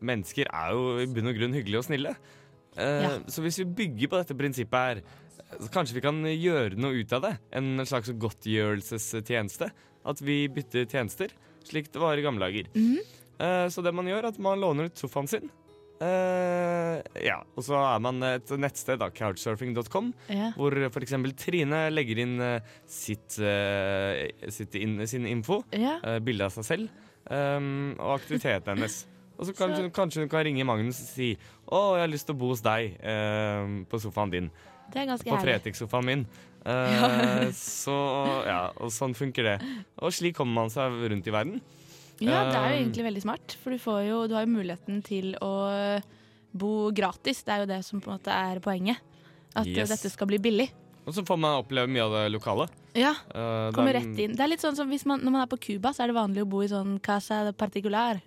[0.00, 2.14] Mennesker er jo i bunn og grunn hyggelige og snille.
[2.78, 3.12] Uh, Ja.
[3.30, 5.02] Så hvis vi bygger på dette prinsippet her,
[5.58, 7.34] så kanskje vi kan gjøre noe ut av det.
[7.56, 9.70] En slags godtgjørelsestjeneste.
[10.08, 11.32] At vi bytter tjenester,
[11.66, 12.68] slik det var i gamle dager.
[12.74, 12.98] Mhm.
[13.38, 15.50] Uh, så det man gjør, er at man låner ut sofaen sin.
[15.98, 20.52] Uh, ja, og så er man et nettsted, da, couchsurfing.com, yeah.
[20.54, 21.14] hvor f.eks.
[21.40, 24.14] Trine legger inn eh, sitt, uh,
[24.54, 25.98] sitt in, sin info, yeah.
[26.04, 29.00] uh, bilde av seg selv, um, og aktiviteten hennes.
[29.38, 32.34] Og så kanskje, kanskje hun kan ringe Magnus og si 'Å, jeg har lyst til
[32.38, 32.94] å bo hos deg
[33.90, 34.52] på sofaen din'.
[34.88, 35.36] Det er ganske På.
[35.42, 36.22] Fretex-sofaen min.
[37.54, 37.96] Så
[38.48, 39.56] ja, og sånn funker det.
[40.00, 41.60] Og slik kommer man seg rundt i verden.
[42.20, 44.52] Ja, det er jo Um, egentlig veldig smart, for du, får jo, du har jo
[44.56, 45.52] muligheten til å
[46.58, 47.42] bo gratis.
[47.46, 48.98] Det er jo det som på en måte er poenget.
[49.56, 49.88] At Yes.
[49.88, 50.70] dette skal bli billig.
[51.06, 52.68] Og så får man oppleve mye av det lokale.
[52.94, 54.34] Ja, uh, kommer er- rett inn.
[54.36, 56.16] Det er litt sånn som hvis man, Når man er på Cuba, så er det
[56.16, 58.20] vanlig å bo i sånn casa particular.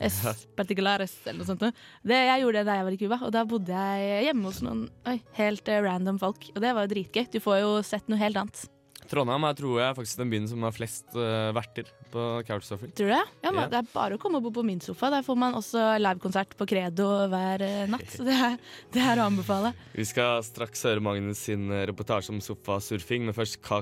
[0.00, 0.22] Es
[0.56, 1.74] particulares, eller noe sånt.
[2.06, 4.60] Det, jeg gjorde det da jeg var i Cuba, og da bodde jeg hjemme hos
[4.62, 6.50] noen oi, helt eh, random folk.
[6.54, 7.24] Og det var jo dritgøy.
[7.32, 8.68] Du får jo sett noe helt annet.
[9.08, 12.92] Trondheim er tror jeg faktisk den byen som har flest uh, verter på couchsurfing.
[12.96, 13.24] Tror du det?
[13.40, 13.70] Ja, men yeah.
[13.72, 15.08] Det er bare å komme og bo på min sofa.
[15.12, 18.04] Der får man også livekonsert på Credo hver eh, natt.
[18.12, 18.58] Så det er,
[18.92, 19.72] det er å anbefale.
[19.96, 23.80] Vi skal straks høre Magnus sin eh, reportasje om sofasurfing, men først K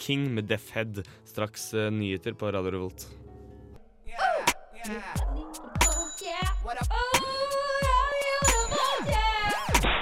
[0.00, 1.04] King med Deaf Head.
[1.28, 3.08] Straks uh, nyheter på Radio Revolt.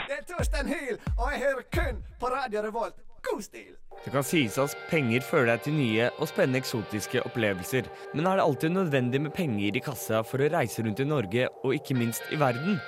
[0.07, 3.01] Det er Torstein Hyl, og jeg hører kun på Radio Revolt.
[3.41, 3.73] Stil!
[4.05, 7.87] Det kan sies at penger fører deg til nye og spennende eksotiske opplevelser.
[8.17, 11.47] Men er det alltid nødvendig med penger i kassa for å reise rundt i Norge,
[11.63, 12.81] og ikke minst i verden?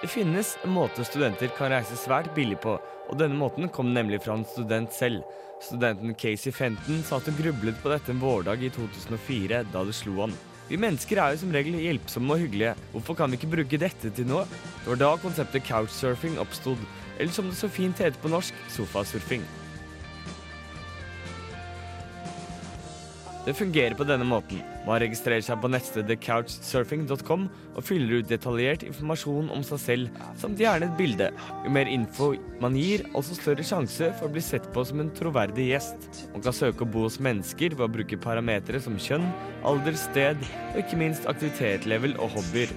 [0.00, 4.22] Det finnes en måte studenter kan reise svært billig på, og denne måten kom nemlig
[4.24, 5.22] fra en student selv.
[5.64, 9.96] Studenten Casey Fenton sa at hun grublet på dette en vårdag i 2004, da det
[9.96, 10.36] slo han.
[10.68, 12.72] Vi mennesker er jo som regel hjelpsomme og hyggelige.
[12.92, 14.46] Hvorfor kan vi ikke bruke dette til noe?
[14.80, 16.80] Det var da konseptet couchsurfing oppstod,
[17.18, 19.44] eller som det så fint heter på norsk, sofasurfing.
[23.44, 24.62] Det fungerer på denne måten.
[24.86, 27.42] Man registrerer seg på nettstedet couchsurfing.com
[27.74, 31.28] og fyller ut detaljert informasjon om seg selv, samt gjerne et bilde.
[31.66, 32.30] Jo mer info
[32.62, 36.08] man gir, altså større sjanse for å bli sett på som en troverdig gjest.
[36.32, 39.28] Man kan søke å bo hos mennesker ved å bruke parametere som kjønn,
[39.68, 40.40] alder, sted
[40.72, 42.72] og ikke minst aktivitetslevel og hobbyer.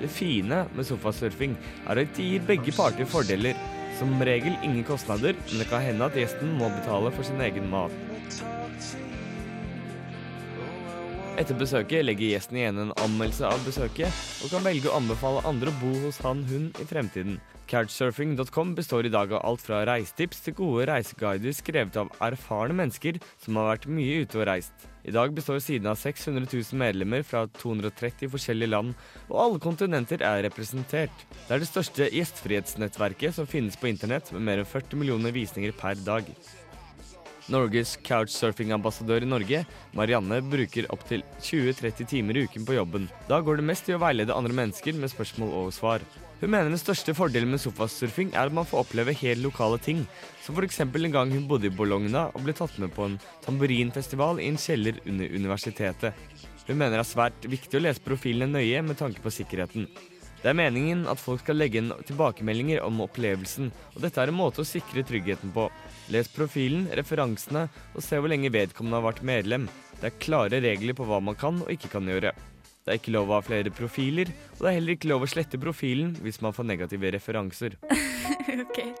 [0.00, 3.56] Det fine med sofasurfing er at det gir begge parter fordeler.
[3.96, 7.68] Som regel ingen kostnader, men det kan hende at gjesten må betale for sin egen
[7.72, 8.55] mat.
[11.36, 15.68] Etter besøket legger gjesten igjen en anmeldelse av besøket, og kan velge å anbefale andre
[15.68, 17.36] å bo hos han/hun i fremtiden.
[17.68, 23.20] Couchsurfing.com består i dag av alt fra reisetips til gode reiseguider skrevet av erfarne mennesker
[23.42, 24.88] som har vært mye ute og reist.
[25.04, 28.94] I dag består siden av 600 000 medlemmer fra 230 forskjellige land,
[29.28, 31.26] og alle kontinenter er representert.
[31.34, 35.76] Det er det største gjestfrihetsnettverket som finnes på internett, med mer enn 40 millioner visninger
[35.76, 36.24] per dag.
[37.52, 39.62] Norges couchsurfing-ambassadør i Norge,
[39.96, 43.06] Marianne, bruker opptil 20-30 timer i uken på jobben.
[43.30, 46.04] Da går det mest i å veilede andre mennesker med spørsmål og svar.
[46.40, 50.02] Hun mener den største fordelen med sofasurfing er at man får oppleve helt lokale ting,
[50.44, 50.82] som f.eks.
[50.82, 54.60] en gang hun bodde i Bologna og ble tatt med på en tamburinfestival i en
[54.60, 56.12] kjeller under universitetet.
[56.66, 59.86] Hun mener det er svært viktig å lese profilene nøye med tanke på sikkerheten.
[60.42, 64.36] Det er meningen at folk skal legge inn tilbakemeldinger om opplevelsen, og dette er en
[64.36, 65.70] måte å sikre tryggheten på.
[66.12, 67.64] Les profilen, referansene,
[67.94, 69.66] og se hvor lenge vedkommende har vært medlem.
[69.98, 72.34] Det er klare regler på hva man kan og ikke kan gjøre.
[72.86, 75.30] Det er ikke lov å ha flere profiler, og det er heller ikke lov å
[75.30, 77.74] slette profilen hvis man får negative referanser.
[78.68, 78.92] okay.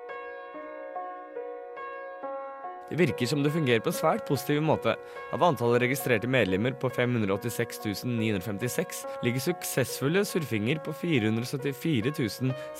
[2.90, 4.94] Det virker som det fungerer på en svært positiv måte.
[5.34, 12.14] Av antallet registrerte medlemmer på 586 956 ligger suksessfulle surfinger på 474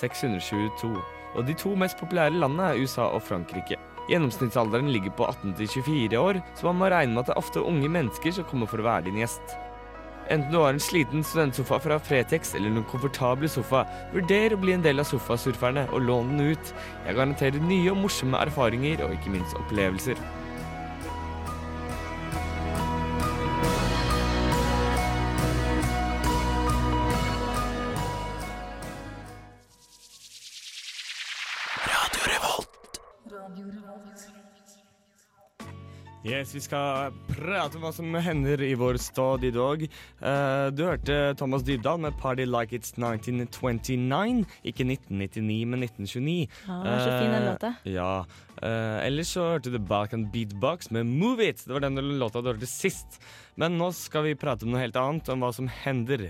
[0.03, 0.95] 622.
[1.37, 3.79] Og de to mest populære landene er USA og Frankrike.
[4.11, 7.91] Gjennomsnittsalderen ligger på 18-24 år, så man må regne med at det er ofte unge
[7.91, 9.57] mennesker som kommer for å være din gjest.
[10.31, 14.75] Enten du har en sliten studentsofa fra Fretex eller en komfortable sofa, vurder å bli
[14.75, 16.73] en del av sofasurferne og lån den ut.
[17.07, 20.19] Jeg garanterer nye og morsomme erfaringer og ikke minst opplevelser.
[36.27, 39.85] Yes, Vi skal prate om hva som hender i vår stad i dag.
[40.19, 44.43] Uh, du hørte Thomas Dybdahl med 'Party Like It's 1929'.
[44.67, 46.49] Ikke 1999, men 1929.
[46.67, 47.71] Ja, det er så fin den Eh, låta.
[47.87, 48.25] Ja.
[48.59, 51.63] Uh, ellers så hørte du Balkan Beatbox med 'Move It'.
[51.63, 53.21] Det var den låta du hørte sist.
[53.57, 56.27] Men nå skal vi prate om noe helt annet, om hva som hender.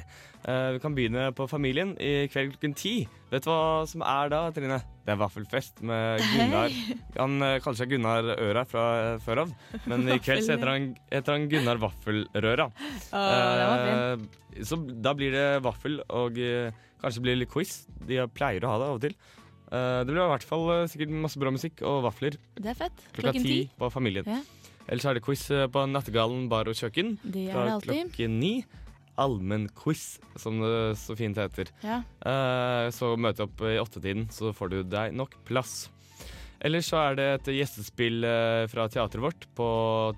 [0.46, 2.92] Eh, vi kan begynne på familien i kveld klokken ti.
[3.32, 4.78] Vet du hva som er da, Trine?
[5.06, 6.76] Det er vaffelfest med Gunnar.
[7.18, 9.54] Han eh, kaller seg Gunnar Øra fra eh, før av,
[9.90, 12.68] men i kveld heter han, heter han Gunnar Vaffelrøra.
[13.10, 13.88] var.
[13.90, 16.38] Eh, så da blir det vaffel, og
[17.02, 17.80] kanskje blir det litt quiz.
[18.06, 19.18] De pleier å ha det av og til.
[19.66, 22.38] Eh, det blir i hvert fall sikkert masse bra musikk og vafler.
[22.54, 23.02] Det er fett.
[23.10, 23.58] Klokka Klokken ti.
[23.78, 24.30] på Familien.
[24.30, 24.38] Ja.
[24.86, 27.16] Ellers er det quiz eh, på Nattergallen bar og kjøkken.
[27.24, 27.94] Det er det alltid.
[28.10, 28.52] klokken ni.
[29.16, 31.70] Allmennquiz, som det så fint heter.
[31.80, 32.02] Ja.
[32.20, 35.86] Eh, så møte opp i åttetiden, så får du deg nok plass.
[36.64, 39.68] Ellers så er det et gjestespill eh, fra teateret vårt på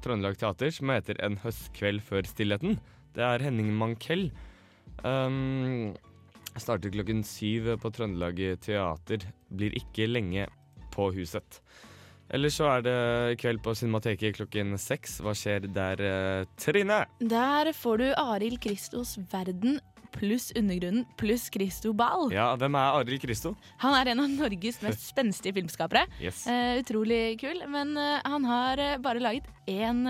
[0.04, 2.78] Trøndelag Teater som heter En høstkveld før stillheten.
[3.14, 4.28] Det er Henning Mankell.
[5.02, 5.94] Um,
[6.58, 9.26] starter klokken syv på Trøndelag Teater.
[9.50, 10.46] Blir ikke lenge
[10.94, 11.60] på huset.
[12.28, 12.96] Ellers så er det
[13.32, 15.16] i kveld på Cinemateket klokken seks.
[15.24, 17.06] Hva skjer der, eh, Trine?
[17.24, 19.78] Der får du Arild Kristos verden
[20.12, 22.28] pluss Undergrunnen pluss Christo Ball.
[22.32, 23.54] Ja, hvem er Arild Kristo?
[23.80, 26.04] Han er en av Norges mest spenstige filmskapere.
[26.20, 26.44] Yes.
[26.48, 27.60] Uh, utrolig kul.
[27.68, 30.04] Men uh, han har uh, bare laget én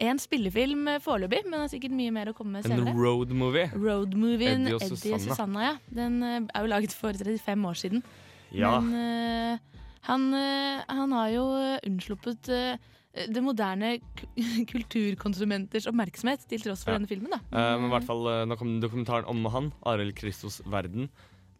[0.00, 2.94] en spillefilm foreløpig, men har sikkert mye mer å komme med En senere.
[2.96, 3.66] road movie.
[3.74, 5.26] Road-movien Eddie og Eddie Susanna.
[5.26, 5.64] Susanna.
[5.66, 5.74] ja.
[5.92, 8.02] Den er jo laget for 35 år siden.
[8.56, 8.78] Ja.
[8.80, 9.60] Men
[10.08, 11.44] han, eh, han har jo
[11.86, 12.76] unnsluppet eh,
[13.28, 13.96] det moderne
[14.72, 16.98] kulturkonsumenters oppmerksomhet til tross for Ja.
[16.98, 17.30] denne filmen.
[17.34, 17.40] da.
[17.50, 21.08] Eh, men i hvert fall, eh, nå kom dokumentaren om han, Arild Kristos verden.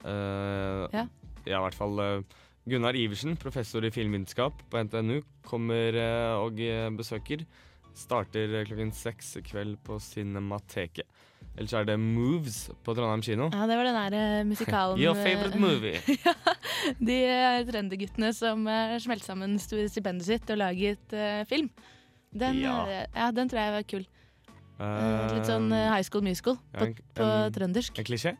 [0.04, 1.06] Eh, Ja.
[1.46, 2.22] ja, i hvert fall eh,
[2.68, 7.44] Gunnar Iversen, professor i filmvitenskap på NTNU, kommer eh, og eh, besøker.
[7.94, 11.06] Starter eh, klokken seks i kveld på Cinemateket.
[11.58, 13.48] Ellers er det Moves på Trondheim kino.
[13.52, 15.98] Ja, det var den der eh, musikalen Your favorite eh, movie.
[16.24, 16.34] ja,
[17.00, 21.68] De uh, trenderguttene som uh, smelte sammen stipendet sitt og laget uh, film.
[22.32, 22.76] Den, Ja.
[22.86, 24.06] eh, ja, den tror jeg var kul.
[24.06, 24.16] Eh,
[24.80, 27.98] Eh, litt sånn eh, High School Musical ja, på, en- på en- trøndersk.
[28.00, 28.30] En klisjé?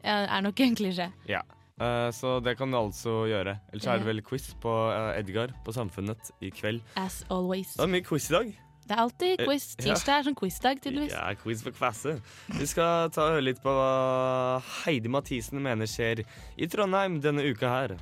[0.00, 1.10] Ja, er nok en klisjé.
[1.28, 1.42] Ja.
[1.82, 3.58] Uh, så det kan du altså gjøre.
[3.72, 6.80] Ellers er det vel quiz på eh, Edgar på Samfunnet i kveld.
[6.96, 7.74] As always.
[7.74, 8.54] Det var mye quiz i dag.
[8.92, 9.64] Det er alltid Eh, quiz.
[9.80, 11.12] Tirsdag er sånn quizdag, tydeligvis.
[11.14, 12.20] Ja, quiz for kvasse.
[12.58, 16.20] Vi skal ta og høre litt på hva Heidi Mathisen mener skjer
[16.58, 17.96] i Trondheim denne uka her.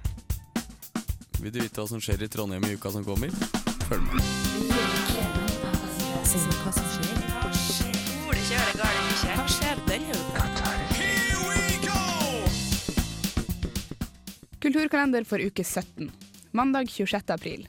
[1.39, 3.31] Vil du vite hva som skjer i Trondheim i uka som kommer?
[3.87, 4.19] Følg med.
[9.31, 10.43] Hva skjer denne uka?
[14.59, 16.11] Kulturkalender for uke 17.
[16.51, 17.31] Mandag 26.
[17.31, 17.69] april.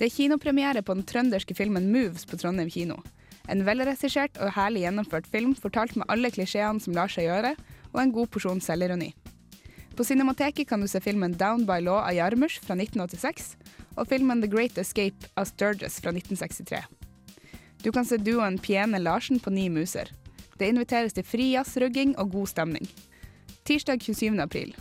[0.00, 2.94] Det er kinopremiere på den trønderske filmen Moves på Trondheim kino.
[3.52, 7.50] En velregissert og herlig gjennomført film fortalt med alle klisjeene som lar seg gjøre,
[7.92, 9.10] og en god porsjon selvironi.
[9.92, 13.52] På Cinemateket kan du se filmen Down by Law av Jarmusch fra 1986,
[14.00, 16.80] og filmen The Great Escape av Sturges fra 1963.
[17.84, 20.08] Du kan se duoen Piene Larsen på Ni muser.
[20.56, 22.88] Det inviteres til fri jazzrugging og god stemning.
[23.68, 24.40] Tirsdag 27.
[24.40, 24.72] april.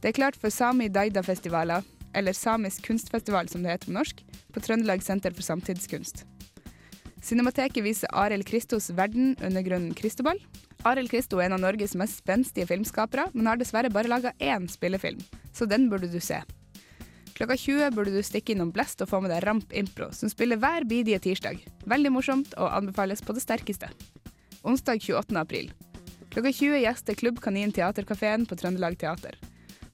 [0.00, 4.24] Det er klart for Sami Daida-festivaler, eller Samisk kunstfestival som det heter på norsk,
[4.54, 6.24] på Trøndelag Senter for samtidskunst.
[7.24, 10.40] Cinemateket viser Arild Kristos verden under grunnen Kristoball.
[10.84, 14.68] Arild Kristo er en av Norges mest spenstige filmskapere, men har dessverre bare laga én
[14.68, 15.22] spillefilm,
[15.56, 16.42] så den burde du se.
[17.34, 20.60] Klokka 20 burde du stikke innom Blest og få med deg Ramp Impro, som spiller
[20.60, 21.64] hver bidige tirsdag.
[21.88, 23.88] Veldig morsomt og anbefales på det sterkeste.
[24.62, 25.34] Onsdag 28.
[25.40, 25.72] april.
[26.30, 29.40] Klokka 20 gjester Klubb Kanin Teaterkafeen på Trøndelag Teater.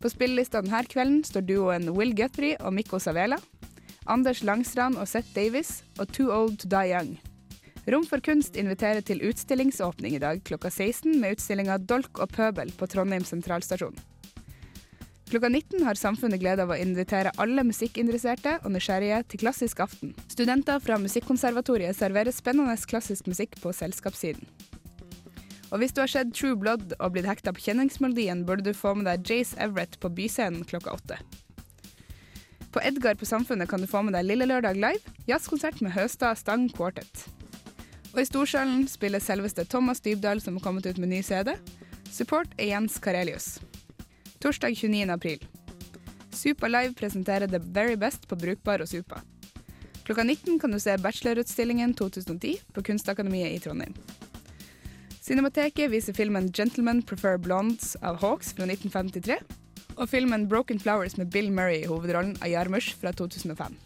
[0.01, 3.37] På spillelista denne kvelden står duoen Will Guthrie og Mikko Savela,
[4.09, 7.19] Anders Langstrand og Seth Davis og Too Old to Die Young.
[7.91, 12.73] Rom for kunst inviterer til utstillingsåpning i dag klokka 16 med utstillinga Dolk og pøbel
[12.81, 13.99] på Trondheim sentralstasjon.
[15.31, 20.17] Klokka 19 har samfunnet glede av å invitere alle musikkinteresserte og nysgjerrige til Klassisk aften.
[20.33, 24.49] Studenter fra Musikkonservatoriet serverer spennende klassisk musikk på selskapssiden.
[25.71, 28.97] Og hvis du har sett True Blood og blitt hekta på kjenningsmelodien, burde du få
[28.99, 31.21] med deg Jace Everett på Byscenen klokka åtte.
[32.71, 36.39] På Edgar på Samfunnet kan du få med deg Lille Lørdag live, jazzkonsert med Høstad
[36.39, 37.27] Stang Quartet.
[38.13, 41.55] Og i Storsalen spiller selveste Thomas Dybdahl, som har kommet ut med ny CD.
[42.11, 43.59] Support er Jens Karelius.
[44.43, 45.11] Torsdag 29.
[45.11, 45.45] april.
[46.35, 49.21] Supa Live presenterer The Very Best på Brukbar og Supa.
[50.07, 53.95] Klokka 19 kan du se Bachelorutstillingen 2010 på Kunstakademiet i Trondheim.
[55.31, 59.37] Cinemateket viser filmen Gentlemen Prefer Blondes av Hawks fra 1953,
[59.95, 63.77] og filmen Broken Flowers med Bill Murray i hovedrollen av Jarmusch fra 2005.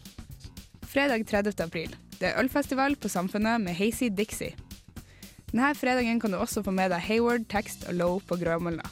[0.89, 1.53] Fredag 30.
[1.61, 1.93] april.
[2.17, 4.57] Det er ølfestival på Samfunnet med Hazy Dixie.
[5.51, 8.89] Denne fredagen kan du også få med deg Hayward, Text og Low på Grømølna.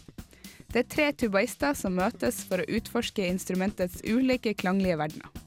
[0.70, 5.43] Det er tre tubaister som møtes for å utforske instrumentets ulike klanglige verdener.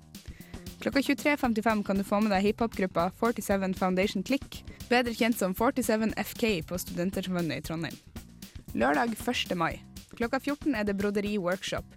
[0.86, 6.12] Klokka 23.55 kan du få med deg hiphopgruppa 47 Foundation Click, bedre kjent som 47
[6.14, 7.96] FK på Studentersamfunnet i Trondheim.
[8.70, 9.56] Lørdag 1.
[9.58, 9.80] mai.
[10.14, 11.90] Klokka 14 er det broderi workshop.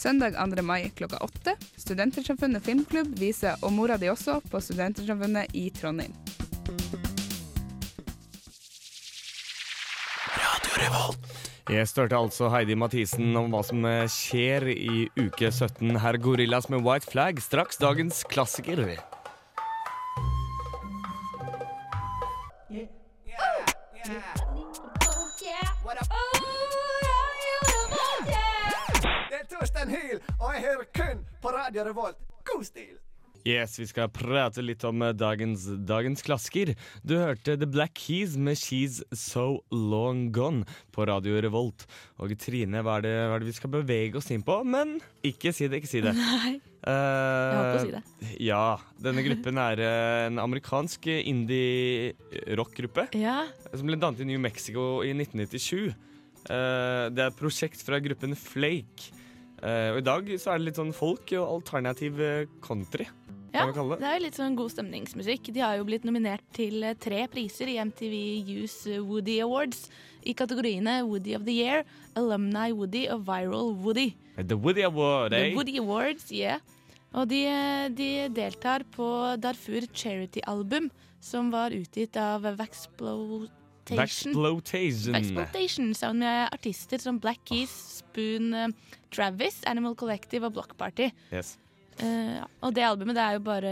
[0.00, 0.62] Søndag 2.
[0.62, 1.52] mai klokka åtte.
[1.76, 6.14] Studentersamfunnet filmklubb viser Og mora di også på Studentersamfunnet i Trondheim.
[11.70, 15.92] Jeg størte altså Heidi Mathisen om hva som eh, skjer i uke 17.
[16.00, 18.80] Her er Gorillas med White Flag, straks dagens klassiker.
[31.40, 32.18] På Radio Revolt.
[32.44, 32.98] God stil!
[33.48, 36.74] Yes, vi skal prate litt om eh, dagens, dagens klasker.
[37.00, 41.86] Du hørte The Black Keys med She's So Long Gone på Radio Revolt.
[42.20, 44.58] Og Trine, hva er, det, hva er det vi skal bevege oss inn på?
[44.68, 46.12] Men ikke si det, ikke si det.
[46.20, 46.58] Nei.
[46.60, 48.02] jeg holdt på å si det.
[48.44, 48.64] Ja.
[49.08, 53.08] Denne gruppen er eh, en amerikansk indie-rock-gruppe.
[53.16, 53.46] Ja.
[53.72, 55.96] Som ble dannet i New Mexico i 1997.
[56.40, 59.19] Uh, det er et prosjekt fra gruppen Flake.
[59.60, 63.06] Eh, og i dag så er det litt sånn folk og alternativ eh, country.
[63.50, 64.06] Ja, kan vi kalle det.
[64.06, 65.50] er jo litt sånn god stemningsmusikk.
[65.52, 68.14] De har jo blitt nominert til eh, tre priser i MTV
[68.62, 69.88] Use Woody Awards
[70.24, 71.84] i kategoriene Woody of the Year,
[72.16, 74.12] Alumni Woody og Viral Woody.
[74.38, 75.56] The Woody Award, The eh?
[75.56, 76.60] Woody Awards, yeah.
[77.10, 77.42] Og de,
[77.98, 79.06] de deltar på
[79.42, 80.88] Darfur Charity-album,
[81.20, 83.59] som var utgitt av Vaxploitation.
[83.98, 85.16] Vaxploitation.
[85.16, 88.68] Vaxploitation sammen med artister som Black Keys, Spoon, eh,
[89.10, 91.10] Travis, Animal Collective og Block Party.
[91.32, 91.56] Yes.
[92.00, 93.70] Uh, og det albumet det er jo bare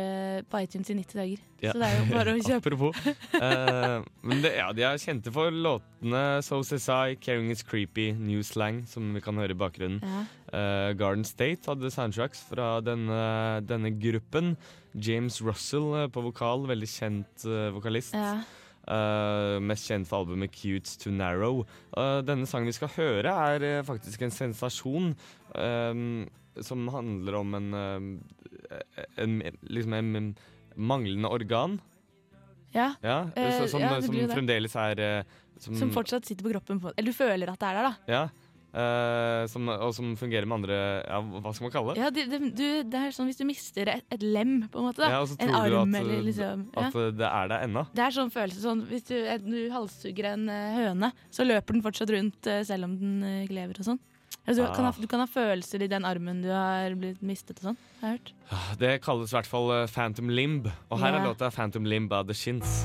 [0.51, 1.45] på iTunes i 90 dager.
[1.63, 1.73] Ja.
[1.73, 2.59] Så det er jo bare å kjøpe.
[2.61, 2.99] Apropos.
[3.33, 8.43] Uh, men det, ja, de er kjente for låtene So C.S.I., Caring Is Creepy, New
[8.45, 10.03] Slang, som vi kan høre i bakgrunnen.
[10.05, 10.27] Ja.
[10.53, 13.23] Uh, Garden State hadde soundtracks fra denne,
[13.69, 14.57] denne gruppen.
[14.93, 18.17] James Russell på vokal, veldig kjent vokalist.
[18.17, 18.43] Ja.
[18.89, 21.67] Eh, mest for albumet 'Cutes to Narrow.
[21.97, 25.15] Uh, denne sangen vi skal høre, er uh, faktisk en sensasjon.
[25.55, 26.27] eh,
[26.61, 27.75] som handler om en,
[29.17, 30.37] en, liksom en
[30.75, 31.81] manglende organ.
[32.75, 35.25] Ja, Ja, så, som, ja, som fremdeles er
[35.59, 36.81] som, Som fortsatt sitter på kroppen.
[36.81, 37.95] På, eller du føler at det er der, da.
[38.09, 38.29] Ja.
[38.75, 42.03] Eh, som, og som fungerer med andre ja, Hva skal man kalle det?
[42.03, 44.89] Ja, det, det, du, det er sånn hvis du mister et, et lem, på en
[44.91, 45.03] måte.
[45.05, 45.11] Da.
[45.15, 46.85] Ja, og så en arm, du at, eller liksom ja.
[46.89, 47.87] at det er der ennå.
[47.95, 49.17] Det er sånn følelse sånn Hvis du,
[49.47, 53.51] du halshugger en eh, høne, så løper den fortsatt rundt eh, selv om den eh,
[53.53, 54.01] lever og sånn.
[54.49, 55.01] Altså, du, kan ha, Ah.
[55.01, 57.83] du kan ha følelser i den armen du har blitt mistet og sånn.
[58.01, 58.33] Har jeg hørt.
[58.81, 60.71] Det kalles i hvert fall Phantom Limb.
[60.89, 62.81] Og her er låta Phantom Limb av The Shins.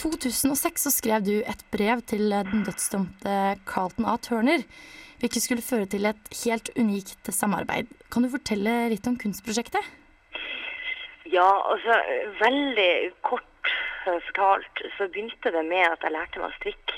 [0.00, 3.36] 2006 så skrev du et brev til den dødsdømte
[3.68, 4.16] Carlton A.
[4.24, 4.64] Turner,
[5.20, 7.90] hvilket skulle føre til et helt unikt samarbeid.
[8.12, 9.84] Kan du fortelle litt om kunstprosjektet?
[11.30, 11.98] Ja, altså
[12.40, 12.92] veldig
[13.26, 13.70] kort
[14.08, 16.96] eh, fortalt så begynte det med at jeg lærte meg å strikke.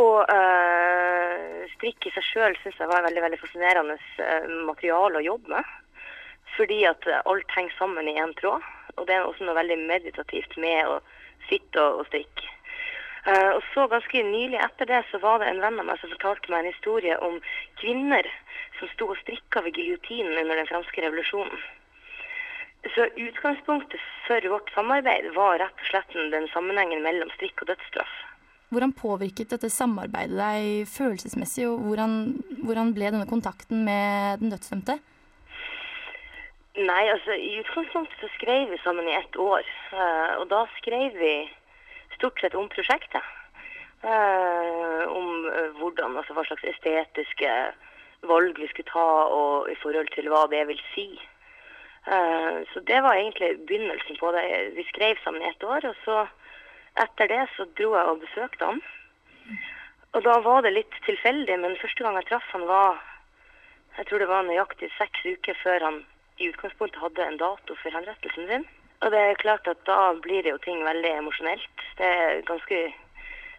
[0.00, 5.26] Og øh, strikk i seg sjøl syns jeg var veldig veldig fascinerende eh, materiale å
[5.26, 5.72] jobbe med.
[6.56, 8.64] Fordi at eh, alt henger sammen i én tråd.
[8.96, 11.00] Og det er også noe veldig meditativt med å
[11.48, 12.48] sitte og, og strikke.
[13.22, 16.10] Uh, og så ganske nylig etter det så var det en venn av meg som
[16.10, 17.38] fortalte meg en historie om
[17.78, 18.26] kvinner
[18.80, 21.62] som sto og strikka ved giljotinen under den franske revolusjonen.
[22.96, 28.14] Så utgangspunktet for vårt samarbeid var rett og slett den sammenhengen mellom strikk og dødsstraff.
[28.72, 32.14] Hvordan påvirket dette samarbeidet deg følelsesmessig, og hvordan,
[32.64, 34.96] hvordan ble denne kontakten med den dødsdømte?
[36.72, 39.66] Nei, altså i utgangspunktet så skrev vi sammen i ett år.
[39.92, 41.34] Uh, og da skrev vi
[42.14, 43.26] stort sett om prosjektet.
[44.02, 47.50] Uh, om eh, hvordan, altså hva slags estetiske
[48.26, 51.06] valg vi skulle ta, og i forhold til hva det vil si.
[52.08, 54.72] Uh, så det var egentlig begynnelsen på det.
[54.74, 56.24] Vi skrev sammen i ett år, og så
[57.04, 58.82] etter det så dro jeg og besøkte han.
[60.16, 62.98] Og da var det litt tilfeldig, men første gang jeg traff han var
[63.98, 66.02] jeg tror det var nøyaktig seks uker før han
[66.38, 68.66] i utgangspunktet hadde en dato for henrettelsen sin.
[69.02, 71.86] Og det er klart at da blir det jo ting veldig emosjonelt.
[71.98, 72.82] Det er ganske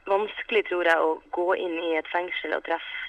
[0.08, 3.02] vanskelig, tror jeg, å gå inn i et fengsel og treffe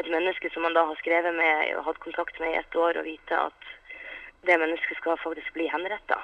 [0.00, 2.96] et menneske som man da har skrevet med og hatt kontakt med i ett år,
[2.96, 3.72] og vite at
[4.48, 6.18] det mennesket skal faktisk bli henretta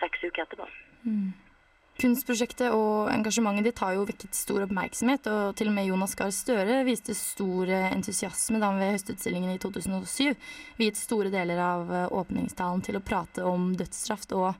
[0.00, 0.68] seks uker etterpå.
[1.96, 6.32] Kunstprosjektet og engasjementet ditt har jo vekket stor oppmerksomhet, og til og med Jonas Gahr
[6.34, 10.34] Støre viste stor eh, entusiasme da han ved Høstutstillingen i 2007
[10.76, 14.58] viet store deler av eh, åpningstalen til å prate om dødsstraff og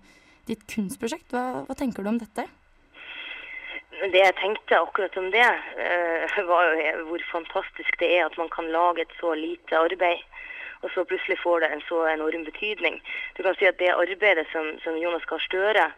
[0.49, 1.29] ditt kunstprosjekt.
[1.35, 2.47] Hva, hva tenker du om dette?
[4.01, 5.51] Det jeg tenkte akkurat om det,
[5.85, 10.25] eh, var jo hvor fantastisk det er at man kan lage et så lite arbeid,
[10.81, 12.97] og så plutselig får det en så enorm betydning.
[13.37, 15.89] Du kan si at det arbeidet som, som Jonas Gahr Støre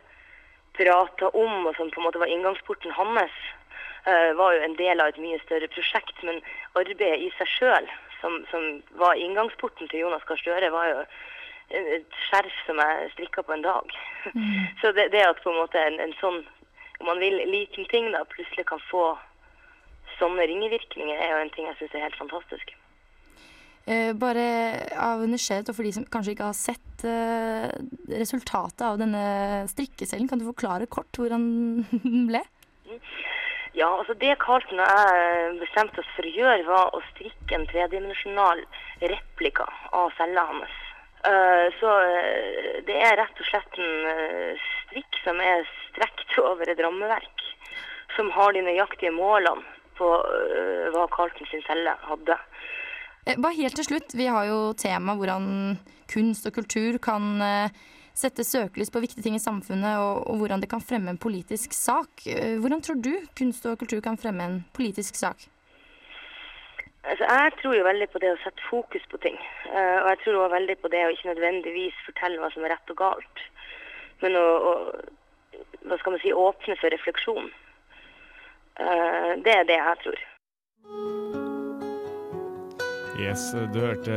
[0.79, 3.39] prata om, og som på en måte var inngangsporten hans,
[4.07, 6.23] eh, var jo en del av et mye større prosjekt.
[6.23, 6.41] Men
[6.75, 8.69] arbeidet i seg sjøl, som, som
[9.01, 11.03] var inngangsporten til Jonas Gahr Støre, var jo
[11.69, 13.97] et skjerf som jeg strikka på en dag.
[14.81, 16.43] Så det, det at på en måte en, en sånn,
[16.99, 19.13] om man vil, liten ting da, plutselig kan få
[20.19, 22.73] sånne ringevirkninger, er jo en ting jeg syns er helt fantastisk.
[23.89, 24.43] Eh, bare
[25.01, 27.71] av nysgjerrighet, og for de som kanskje ikke har sett eh,
[28.21, 29.23] resultatet av denne
[29.71, 31.47] strikkecellen, kan du forklare kort hvordan
[32.03, 32.43] den ble?
[33.79, 37.65] Ja, altså det Carlton og jeg bestemte oss for å gjøre, var å strikke en
[37.71, 38.61] tredimensjonal
[39.15, 39.65] replika
[39.97, 40.77] av cella hans.
[41.25, 41.97] Eh, så
[42.85, 47.47] det er rett og slett en strikk som er strekt over et rammeverk,
[48.19, 49.65] som har de nøyaktige målene
[49.97, 50.13] på
[50.93, 52.37] hva Carlton sin celle hadde.
[53.27, 55.79] Eh, Bare helt til slutt, vi har jo tema hvordan
[56.11, 57.77] kunst og kultur kan eh,
[58.19, 61.75] sette søkelys på viktige ting i samfunnet, og, og hvordan det kan fremme en politisk
[61.77, 62.25] sak.
[62.27, 65.49] Eh, Hvordan tror du kunst og kultur kan fremme en politisk sak?
[67.09, 69.37] Altså, jeg tror jo veldig på det å sette fokus på ting.
[69.71, 72.93] Og jeg tror også veldig på det å ikke nødvendigvis fortelle hva som er rett
[72.93, 73.45] og galt,
[74.21, 74.73] men å, å
[75.89, 77.49] hva skal man si, åpne for refleksjon.
[79.47, 80.27] Det er det jeg tror.
[83.19, 84.15] Yes, du hørte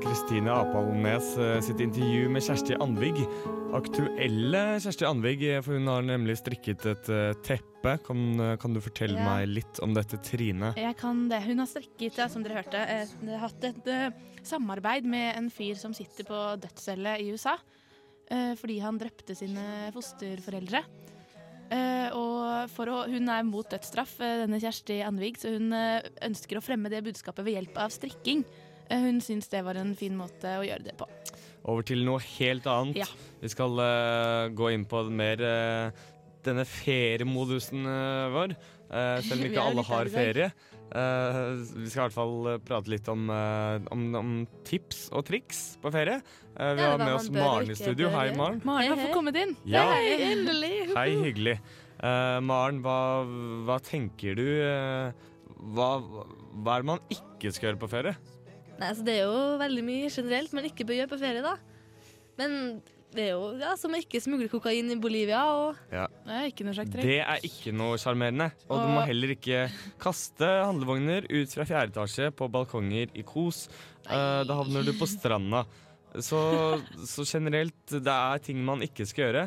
[0.00, 3.18] Kristine Apalnes eh, sitt intervju med Kjersti Andvig.
[3.76, 7.92] Aktuelle Kjersti Andvig, eh, for hun har nemlig strikket et eh, teppe.
[8.06, 9.26] Kan, eh, kan du fortelle Ja.
[9.28, 10.72] meg litt om dette, Trine?
[10.80, 11.42] Jeg kan det.
[11.44, 13.12] Hun har strikket, ja, som dere hørte, et,
[13.44, 14.16] hatt et eh,
[14.48, 17.58] samarbeid med en fyr som sitter på dødscelle i USA.
[18.30, 20.82] eh, fordi han drepte sine fosterforeldre.
[21.68, 26.06] Eh, og for å, hun er mot dødsstraff, eh, denne Kjersti Andvig, så hun eh,
[26.24, 28.44] ønsker å fremme det budskapet ved hjelp av strikking.
[28.88, 31.04] Hun syns det var en fin måte å gjøre det på.
[31.68, 33.02] Over til noe helt annet.
[33.02, 33.08] Ja.
[33.42, 36.06] Vi skal uh, gå inn på mer uh,
[36.46, 37.84] denne feriemodusen
[38.32, 38.54] vår.
[39.26, 40.48] Selv om ikke alle har ferie.
[40.88, 41.38] Eh,
[41.76, 44.30] vi skal i hvert fall eh, prate litt om, uh, om, om
[44.64, 46.22] tips og triks på ferie.
[46.54, 48.08] Uh, vi Ja, har med oss Maren i studio.
[48.08, 48.30] bør Hei.
[48.38, 48.62] Maren.
[48.64, 49.52] Maren har fått kommet inn.
[49.68, 49.84] Ja.
[49.92, 50.72] Hei, endelig.
[50.94, 51.58] Hei, hyggelig.
[51.98, 52.98] Eh, Maren, hva,
[53.68, 54.44] hva tenker du
[55.74, 58.14] hva, hva er det man ikke skal gjøre på ferie?
[58.78, 61.56] Nei, altså Det er jo veldig mye generelt man ikke bør gjøre på ferie, da.
[62.38, 62.54] Men
[63.14, 66.06] det er jo ja, som å ikke smugle kokain i Bolivia og Ja.
[66.26, 68.50] Det er ikke noe slags Det er ikke noe sjarmerende.
[68.68, 69.62] Og du må heller ikke
[70.02, 73.66] kaste handlevogner ut fra fjerde etasje på balkonger i kos.
[74.08, 75.64] Eh, da havner du på stranda.
[76.24, 76.38] Så,
[77.06, 79.42] så generelt, det er ting man ikke skal gjøre.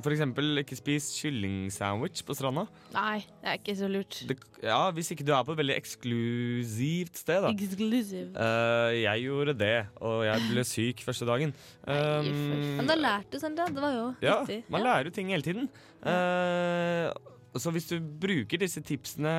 [0.00, 2.64] For eksempel ikke spis kyllingsandwich på stranda.
[2.94, 4.20] Nei, det er ikke så lurt.
[4.28, 7.50] Det, ja, Hvis ikke du er på et veldig eksklusivt sted, da.
[7.52, 8.30] Exclusive.
[8.36, 11.54] Uh, jeg gjorde det, og jeg ble syk første dagen.
[11.84, 12.30] Um,
[12.78, 13.68] Men da lærte du da.
[13.70, 14.62] Det var jo ja, viktig.
[14.72, 15.68] man lærer jo ting hele tiden.
[16.06, 17.10] Uh,
[17.58, 19.32] så hvis du bruker disse tipsene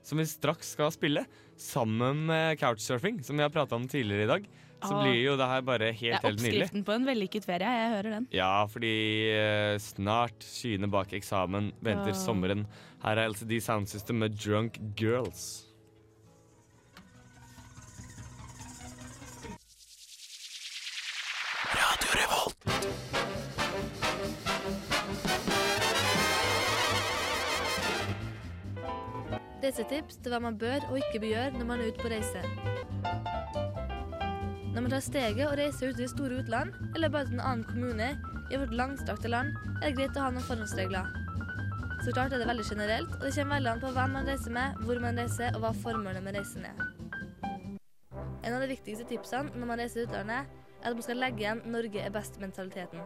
[0.00, 4.30] som vi straks skal spille, sammen med couchsurfing, som vi har prata om tidligere i
[4.30, 4.48] dag,
[4.82, 7.44] så blir jo det her bare helt, helt, er Det er oppskriften på en vellykket
[7.48, 7.70] ferie.
[7.80, 8.26] Jeg hører den.
[8.34, 8.92] Ja, fordi
[9.32, 12.18] eh, snart, skyene bak eksamen, venter Ah.
[12.20, 12.66] sommeren.
[13.02, 15.62] Her er LCD Sound System med Drunk Girls.
[21.74, 22.56] Radio Revolt.
[29.62, 32.42] Reisetips til hva man bør og ikke bør gjøre når man er ute på reise.
[34.76, 37.46] Når man tar steget og reiser ut i det store utland, eller bare til en
[37.48, 38.08] annen kommune
[38.52, 41.06] i vårt langstrakte land, er det greit å ha noen forhåndsregler.
[42.04, 44.52] Så klart er det veldig generelt, og det kommer veldig an på hvem man reiser
[44.52, 46.82] med, hvor man reiser, og hva formålet med reisen er.
[48.44, 51.62] En av de viktigste tipsene når man reiser utlandet, er at man skal legge igjen
[51.64, 53.00] 'Norge er best'-mentaliteten.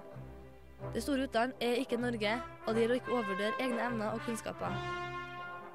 [0.94, 2.32] Det store utland er ikke Norge,
[2.66, 4.74] og det gjelder å ikke overvurdere egne evner og kunnskaper.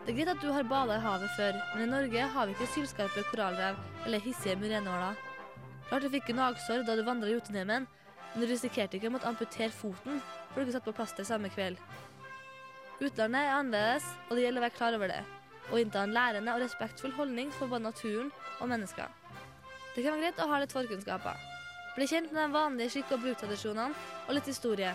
[0.04, 2.52] Det er greit at du har bada i havet før, men i Norge har vi
[2.52, 5.25] ikke sylskarpe korallrev eller hissige murenåler.
[5.90, 7.86] Klart du fikk gnagsår da du vandra i Jotunheimen,
[8.34, 10.20] men du risikerte ikke å måtte amputere foten
[10.50, 11.80] for du ikke satt på plaster samme kveld.
[13.04, 15.22] Utlandet er annerledes, og det gjelder å være klar over det,
[15.70, 18.32] og innta en lærende og respektfull holdning for både naturen
[18.62, 19.12] og mennesker.
[19.96, 21.44] Det kan være greit å ha litt forkunnskaper.
[21.96, 24.92] Bli kjent med de vanlige skikk- og bruktradisjonene og litt historie.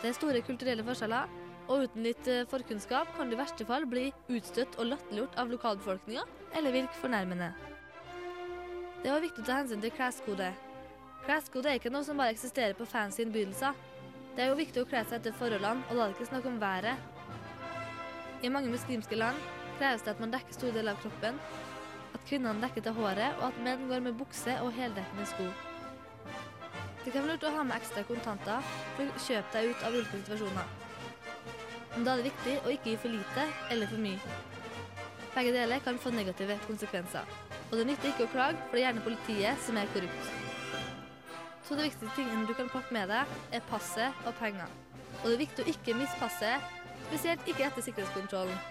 [0.00, 1.32] Det er store kulturelle forskjeller,
[1.68, 5.50] og uten litt eh, forkunnskap kan du i verste fall bli utstøtt og latterliggjort av
[5.52, 6.24] lokalbefolkninga,
[6.56, 7.50] eller virke fornærmende.
[9.02, 10.48] Det også viktig å ta hensyn til kleskode.
[11.26, 13.76] Kleskode er ikke noe som bare eksisterer på fancy innbydelser.
[14.34, 16.58] Det er jo viktig å kle seg etter forholdene, og er det ikke snakke om
[16.62, 16.98] været.
[18.42, 19.38] I mange muslimske land
[19.78, 21.38] kreves det at man dekker store deler av kroppen,
[22.14, 25.48] at kvinnene dekker til håret, og at menn går med bukse og heldekkende sko.
[27.04, 29.94] Det kan være lurt å ha med ekstra kontanter for å kjøpe deg ut av
[29.94, 30.76] ulike situasjoner.
[31.94, 34.18] men da er det viktig å ikke gi for lite eller for mye.
[35.34, 37.47] Begge deler kan få negative konsekvenser.
[37.68, 40.30] Og det nytter ikke å klage, for det er gjerne politiet som er korrupt.
[41.68, 44.70] To av de viktigste tingene du kan pakke med deg, er passet og penger.
[45.18, 46.64] Og det er viktig å ikke miste passet,
[47.10, 48.62] spesielt ikke etter sikkerhetskontrollen.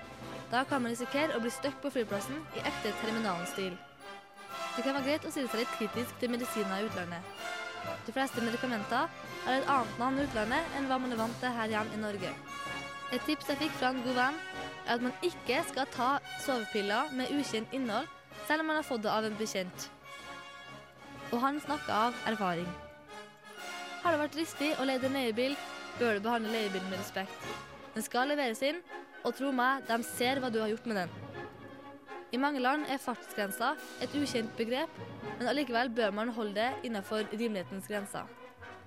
[0.50, 3.78] Da kan man risikere å bli stuck på flyplassen i ekte terminalens stil.
[4.78, 7.46] Det kan være greit å stille seg litt kritisk til medisiner i utlandet.
[8.08, 9.06] De fleste medikamenter
[9.46, 12.02] har et annet navn i utlandet enn hva man er vant til her hjemme i
[12.02, 12.34] Norge.
[13.14, 14.40] Et tips jeg fikk fra en god venn,
[14.88, 16.10] er at man ikke skal ta
[16.44, 18.10] sovepiller med ukjent innhold,
[18.48, 19.90] selv om man har fått det av en bekjent.
[21.34, 22.68] Og han snakker av erfaring.
[24.04, 25.58] Har det vært dristig å leie en leiebil,
[26.00, 27.50] bør du behandle leiebilen med respekt.
[27.96, 28.80] Den skal leveres inn,
[29.26, 31.16] og tro meg, de ser hva du har gjort med den.
[32.32, 33.74] I mange land er fartsgrensa
[34.04, 34.92] et ukjent begrep,
[35.38, 38.28] men allikevel bør man holde det innenfor rimelighetens grenser.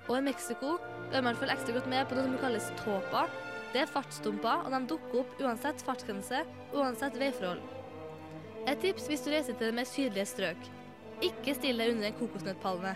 [0.08, 0.76] Og i Mexico
[1.12, 3.26] bør man følge ekstra godt med på noe som kalles tåpa.
[3.74, 6.42] Det er fartsdumper, og de dukker opp uansett fartsgrense,
[6.74, 7.79] uansett veiforhold.
[8.68, 10.66] Et tips hvis du reiser til det mer sydlige strøk.
[11.24, 12.94] Ikke still deg under en kokosnøttpalme.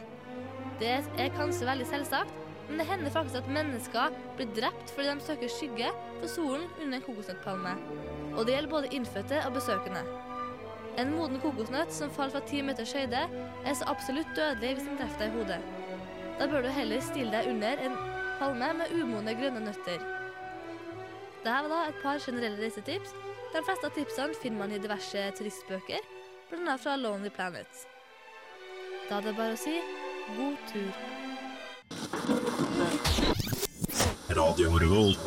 [0.80, 2.32] Det er kanskje veldig selvsagt,
[2.68, 5.90] men det hender faktisk at mennesker blir drept fordi de søker skygge
[6.20, 7.74] for solen under en kokosnøttpalme.
[8.34, 10.04] Og det gjelder både innfødte og besøkende.
[10.98, 13.24] En moden kokosnøtt som faller fra ti meters høyde,
[13.66, 15.60] er så absolutt dødelig hvis den treffer deg i hodet.
[16.38, 17.96] Da bør du heller stille deg under en
[18.38, 20.02] palme med umodne grønne nøtter.
[21.44, 23.12] Dette var da et par generelle reisetips.
[23.54, 26.02] De fleste av tipsene finner man i diverse turistbøker,
[26.50, 26.74] bl.a.
[26.82, 27.84] fra Lonely Planet.
[29.06, 29.76] Da er det bare å si
[30.34, 30.90] god tur.
[34.34, 35.22] Radio Revolt.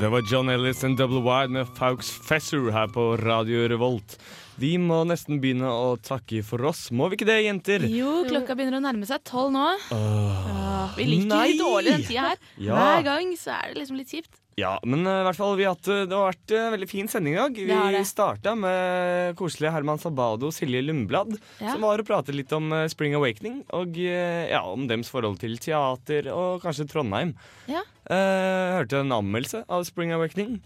[0.00, 4.16] Det var John Ellis and Double Wide med Faux Fesser her på Radio Revolt.
[4.56, 6.86] Vi må nesten begynne å takke for oss.
[6.96, 7.84] Må vi ikke det, jenter?
[7.92, 9.68] Jo, klokka begynner å nærme seg tolv nå.
[9.92, 10.61] Åh, Åh,
[10.96, 11.56] vi liker nei!
[11.58, 12.38] dårlig den tida her.
[12.58, 12.76] Ja.
[12.78, 14.38] Hver gang så er det liksom litt kjipt.
[14.60, 17.08] Ja, men eh, i hvert fall vi hatt, eh, det har vært en veldig fin
[17.08, 17.56] sending i dag.
[17.56, 21.72] Vi starta med koselige Herman Sabado og Silje Lundblad, Ja.
[21.72, 25.40] som var og pratet litt om eh, Spring Awakening og eh, ja, om dems forhold
[25.40, 27.32] til teater og kanskje Trondheim.
[27.70, 27.80] Ja.
[28.12, 30.58] Eh, hørte en anmeldelse av Spring Awakening.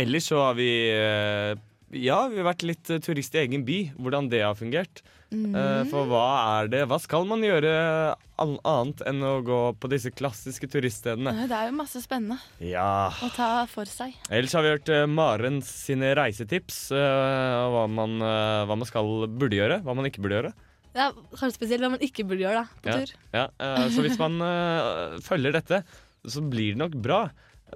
[0.00, 1.54] Ellers så har vi eh,
[2.02, 3.78] ja, vi har vært litt eh, turist i egen by.
[3.98, 5.04] Hvordan det har fungert.
[5.30, 6.22] Eh, for hva
[6.60, 11.46] er det Hva skal man gjøre annet enn å gå på disse klassiske turiststedene?
[11.46, 13.10] Det er jo masse spennende Ja.
[13.22, 14.14] å ta for seg.
[14.32, 16.90] Ellers har vi hørt uh, Maren sine reisetips.
[16.90, 20.52] eh, og hva, man, eh, hva man skal burde gjøre, hva man ikke burde gjøre.
[20.96, 23.14] Ja, kanskje spesielt hva man ikke burde gjøre da, på Ja, tur.
[23.36, 25.84] ja, eh, så hvis man eh, følger dette,
[26.26, 27.20] så blir det nok bra.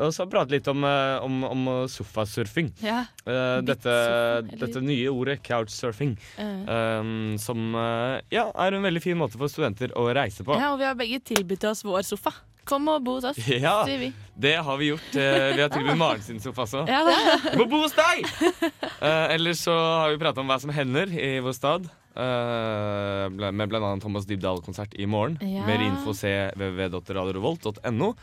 [0.02, 2.72] Og så prate litt om, eh, om, om sofasurfing.
[2.84, 3.04] Ja.
[3.26, 3.92] Uh, dette,
[4.54, 7.00] dette nye ordet, couchsurfing, uh.
[7.00, 10.56] um, som uh, ja, er en veldig fin måte for studenter å reise på.
[10.58, 12.34] Ja, og vi har begge tilbudt oss vår sofa.
[12.64, 14.12] Kom og bo hos oss, Ja, sier vi.
[14.40, 15.10] det har vi gjort.
[15.12, 16.86] Vi har tilbudt Maren sin sofa også.
[16.88, 17.02] Ja.
[17.60, 18.24] Må bo hos deg!
[19.34, 21.92] Ellers så har vi prata om hva som hender i vår stad.
[22.14, 23.96] Uh, med bl.a.
[23.98, 25.34] Thomas Dybdahl-konsert i morgen.
[25.42, 25.66] Ja.
[25.66, 28.14] Mer info se www.radiorevolt.no.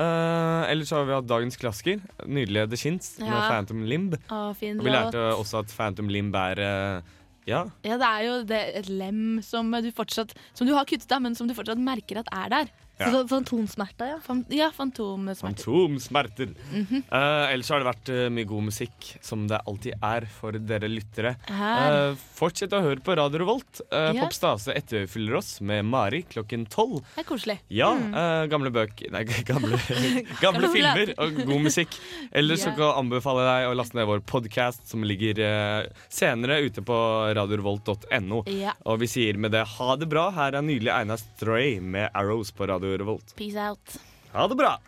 [0.00, 4.14] Uh, ellers har vi hatt dagens klasker Nydelige The Shins med Phantom Limb.
[4.32, 5.40] Å, fin Og vi lærte låt.
[5.42, 7.16] også at Phantom Limb er uh,
[7.48, 11.10] ja, Ja, det er jo det, et lem som du fortsatt Som du har kuttet
[11.12, 12.72] av, men som du fortsatt merker at er der.
[13.00, 13.10] Ja.
[13.14, 14.18] Så Fantomsmerter, ja.
[14.20, 15.40] Fan, ja, fantomsmerter.
[15.64, 16.50] fantomsmerter.
[16.72, 17.02] Mm -hmm.
[17.12, 20.88] uh, ellers har det vært uh, mye god musikk, som det alltid er for dere
[20.88, 21.36] lyttere.
[21.48, 23.80] Eh, fortsett å høre på Radio Revolt.
[23.92, 24.22] Uh, Ja.
[24.26, 27.00] Popstase etterfyller oss med Mari klokken tolv.
[27.16, 27.58] Det er koselig.
[27.70, 28.14] Ja, Mm.
[28.14, 29.78] eh, gamle bøker Nei, gamle,
[30.40, 31.88] gamle filmer og god musikk.
[32.32, 32.74] Ellers så Ja.
[32.76, 36.94] kan jeg anbefale deg å laste ned vår podkast, som ligger senere ute på
[37.34, 38.42] radiorevolt.no.
[38.46, 38.72] Ja.
[38.86, 40.30] Og vi sier med det ha det bra.
[40.30, 43.34] Her er nydelig Einar Stray med Arrows på Radio Revolt.
[43.36, 43.96] Peace out.
[44.32, 44.80] Ha det bra!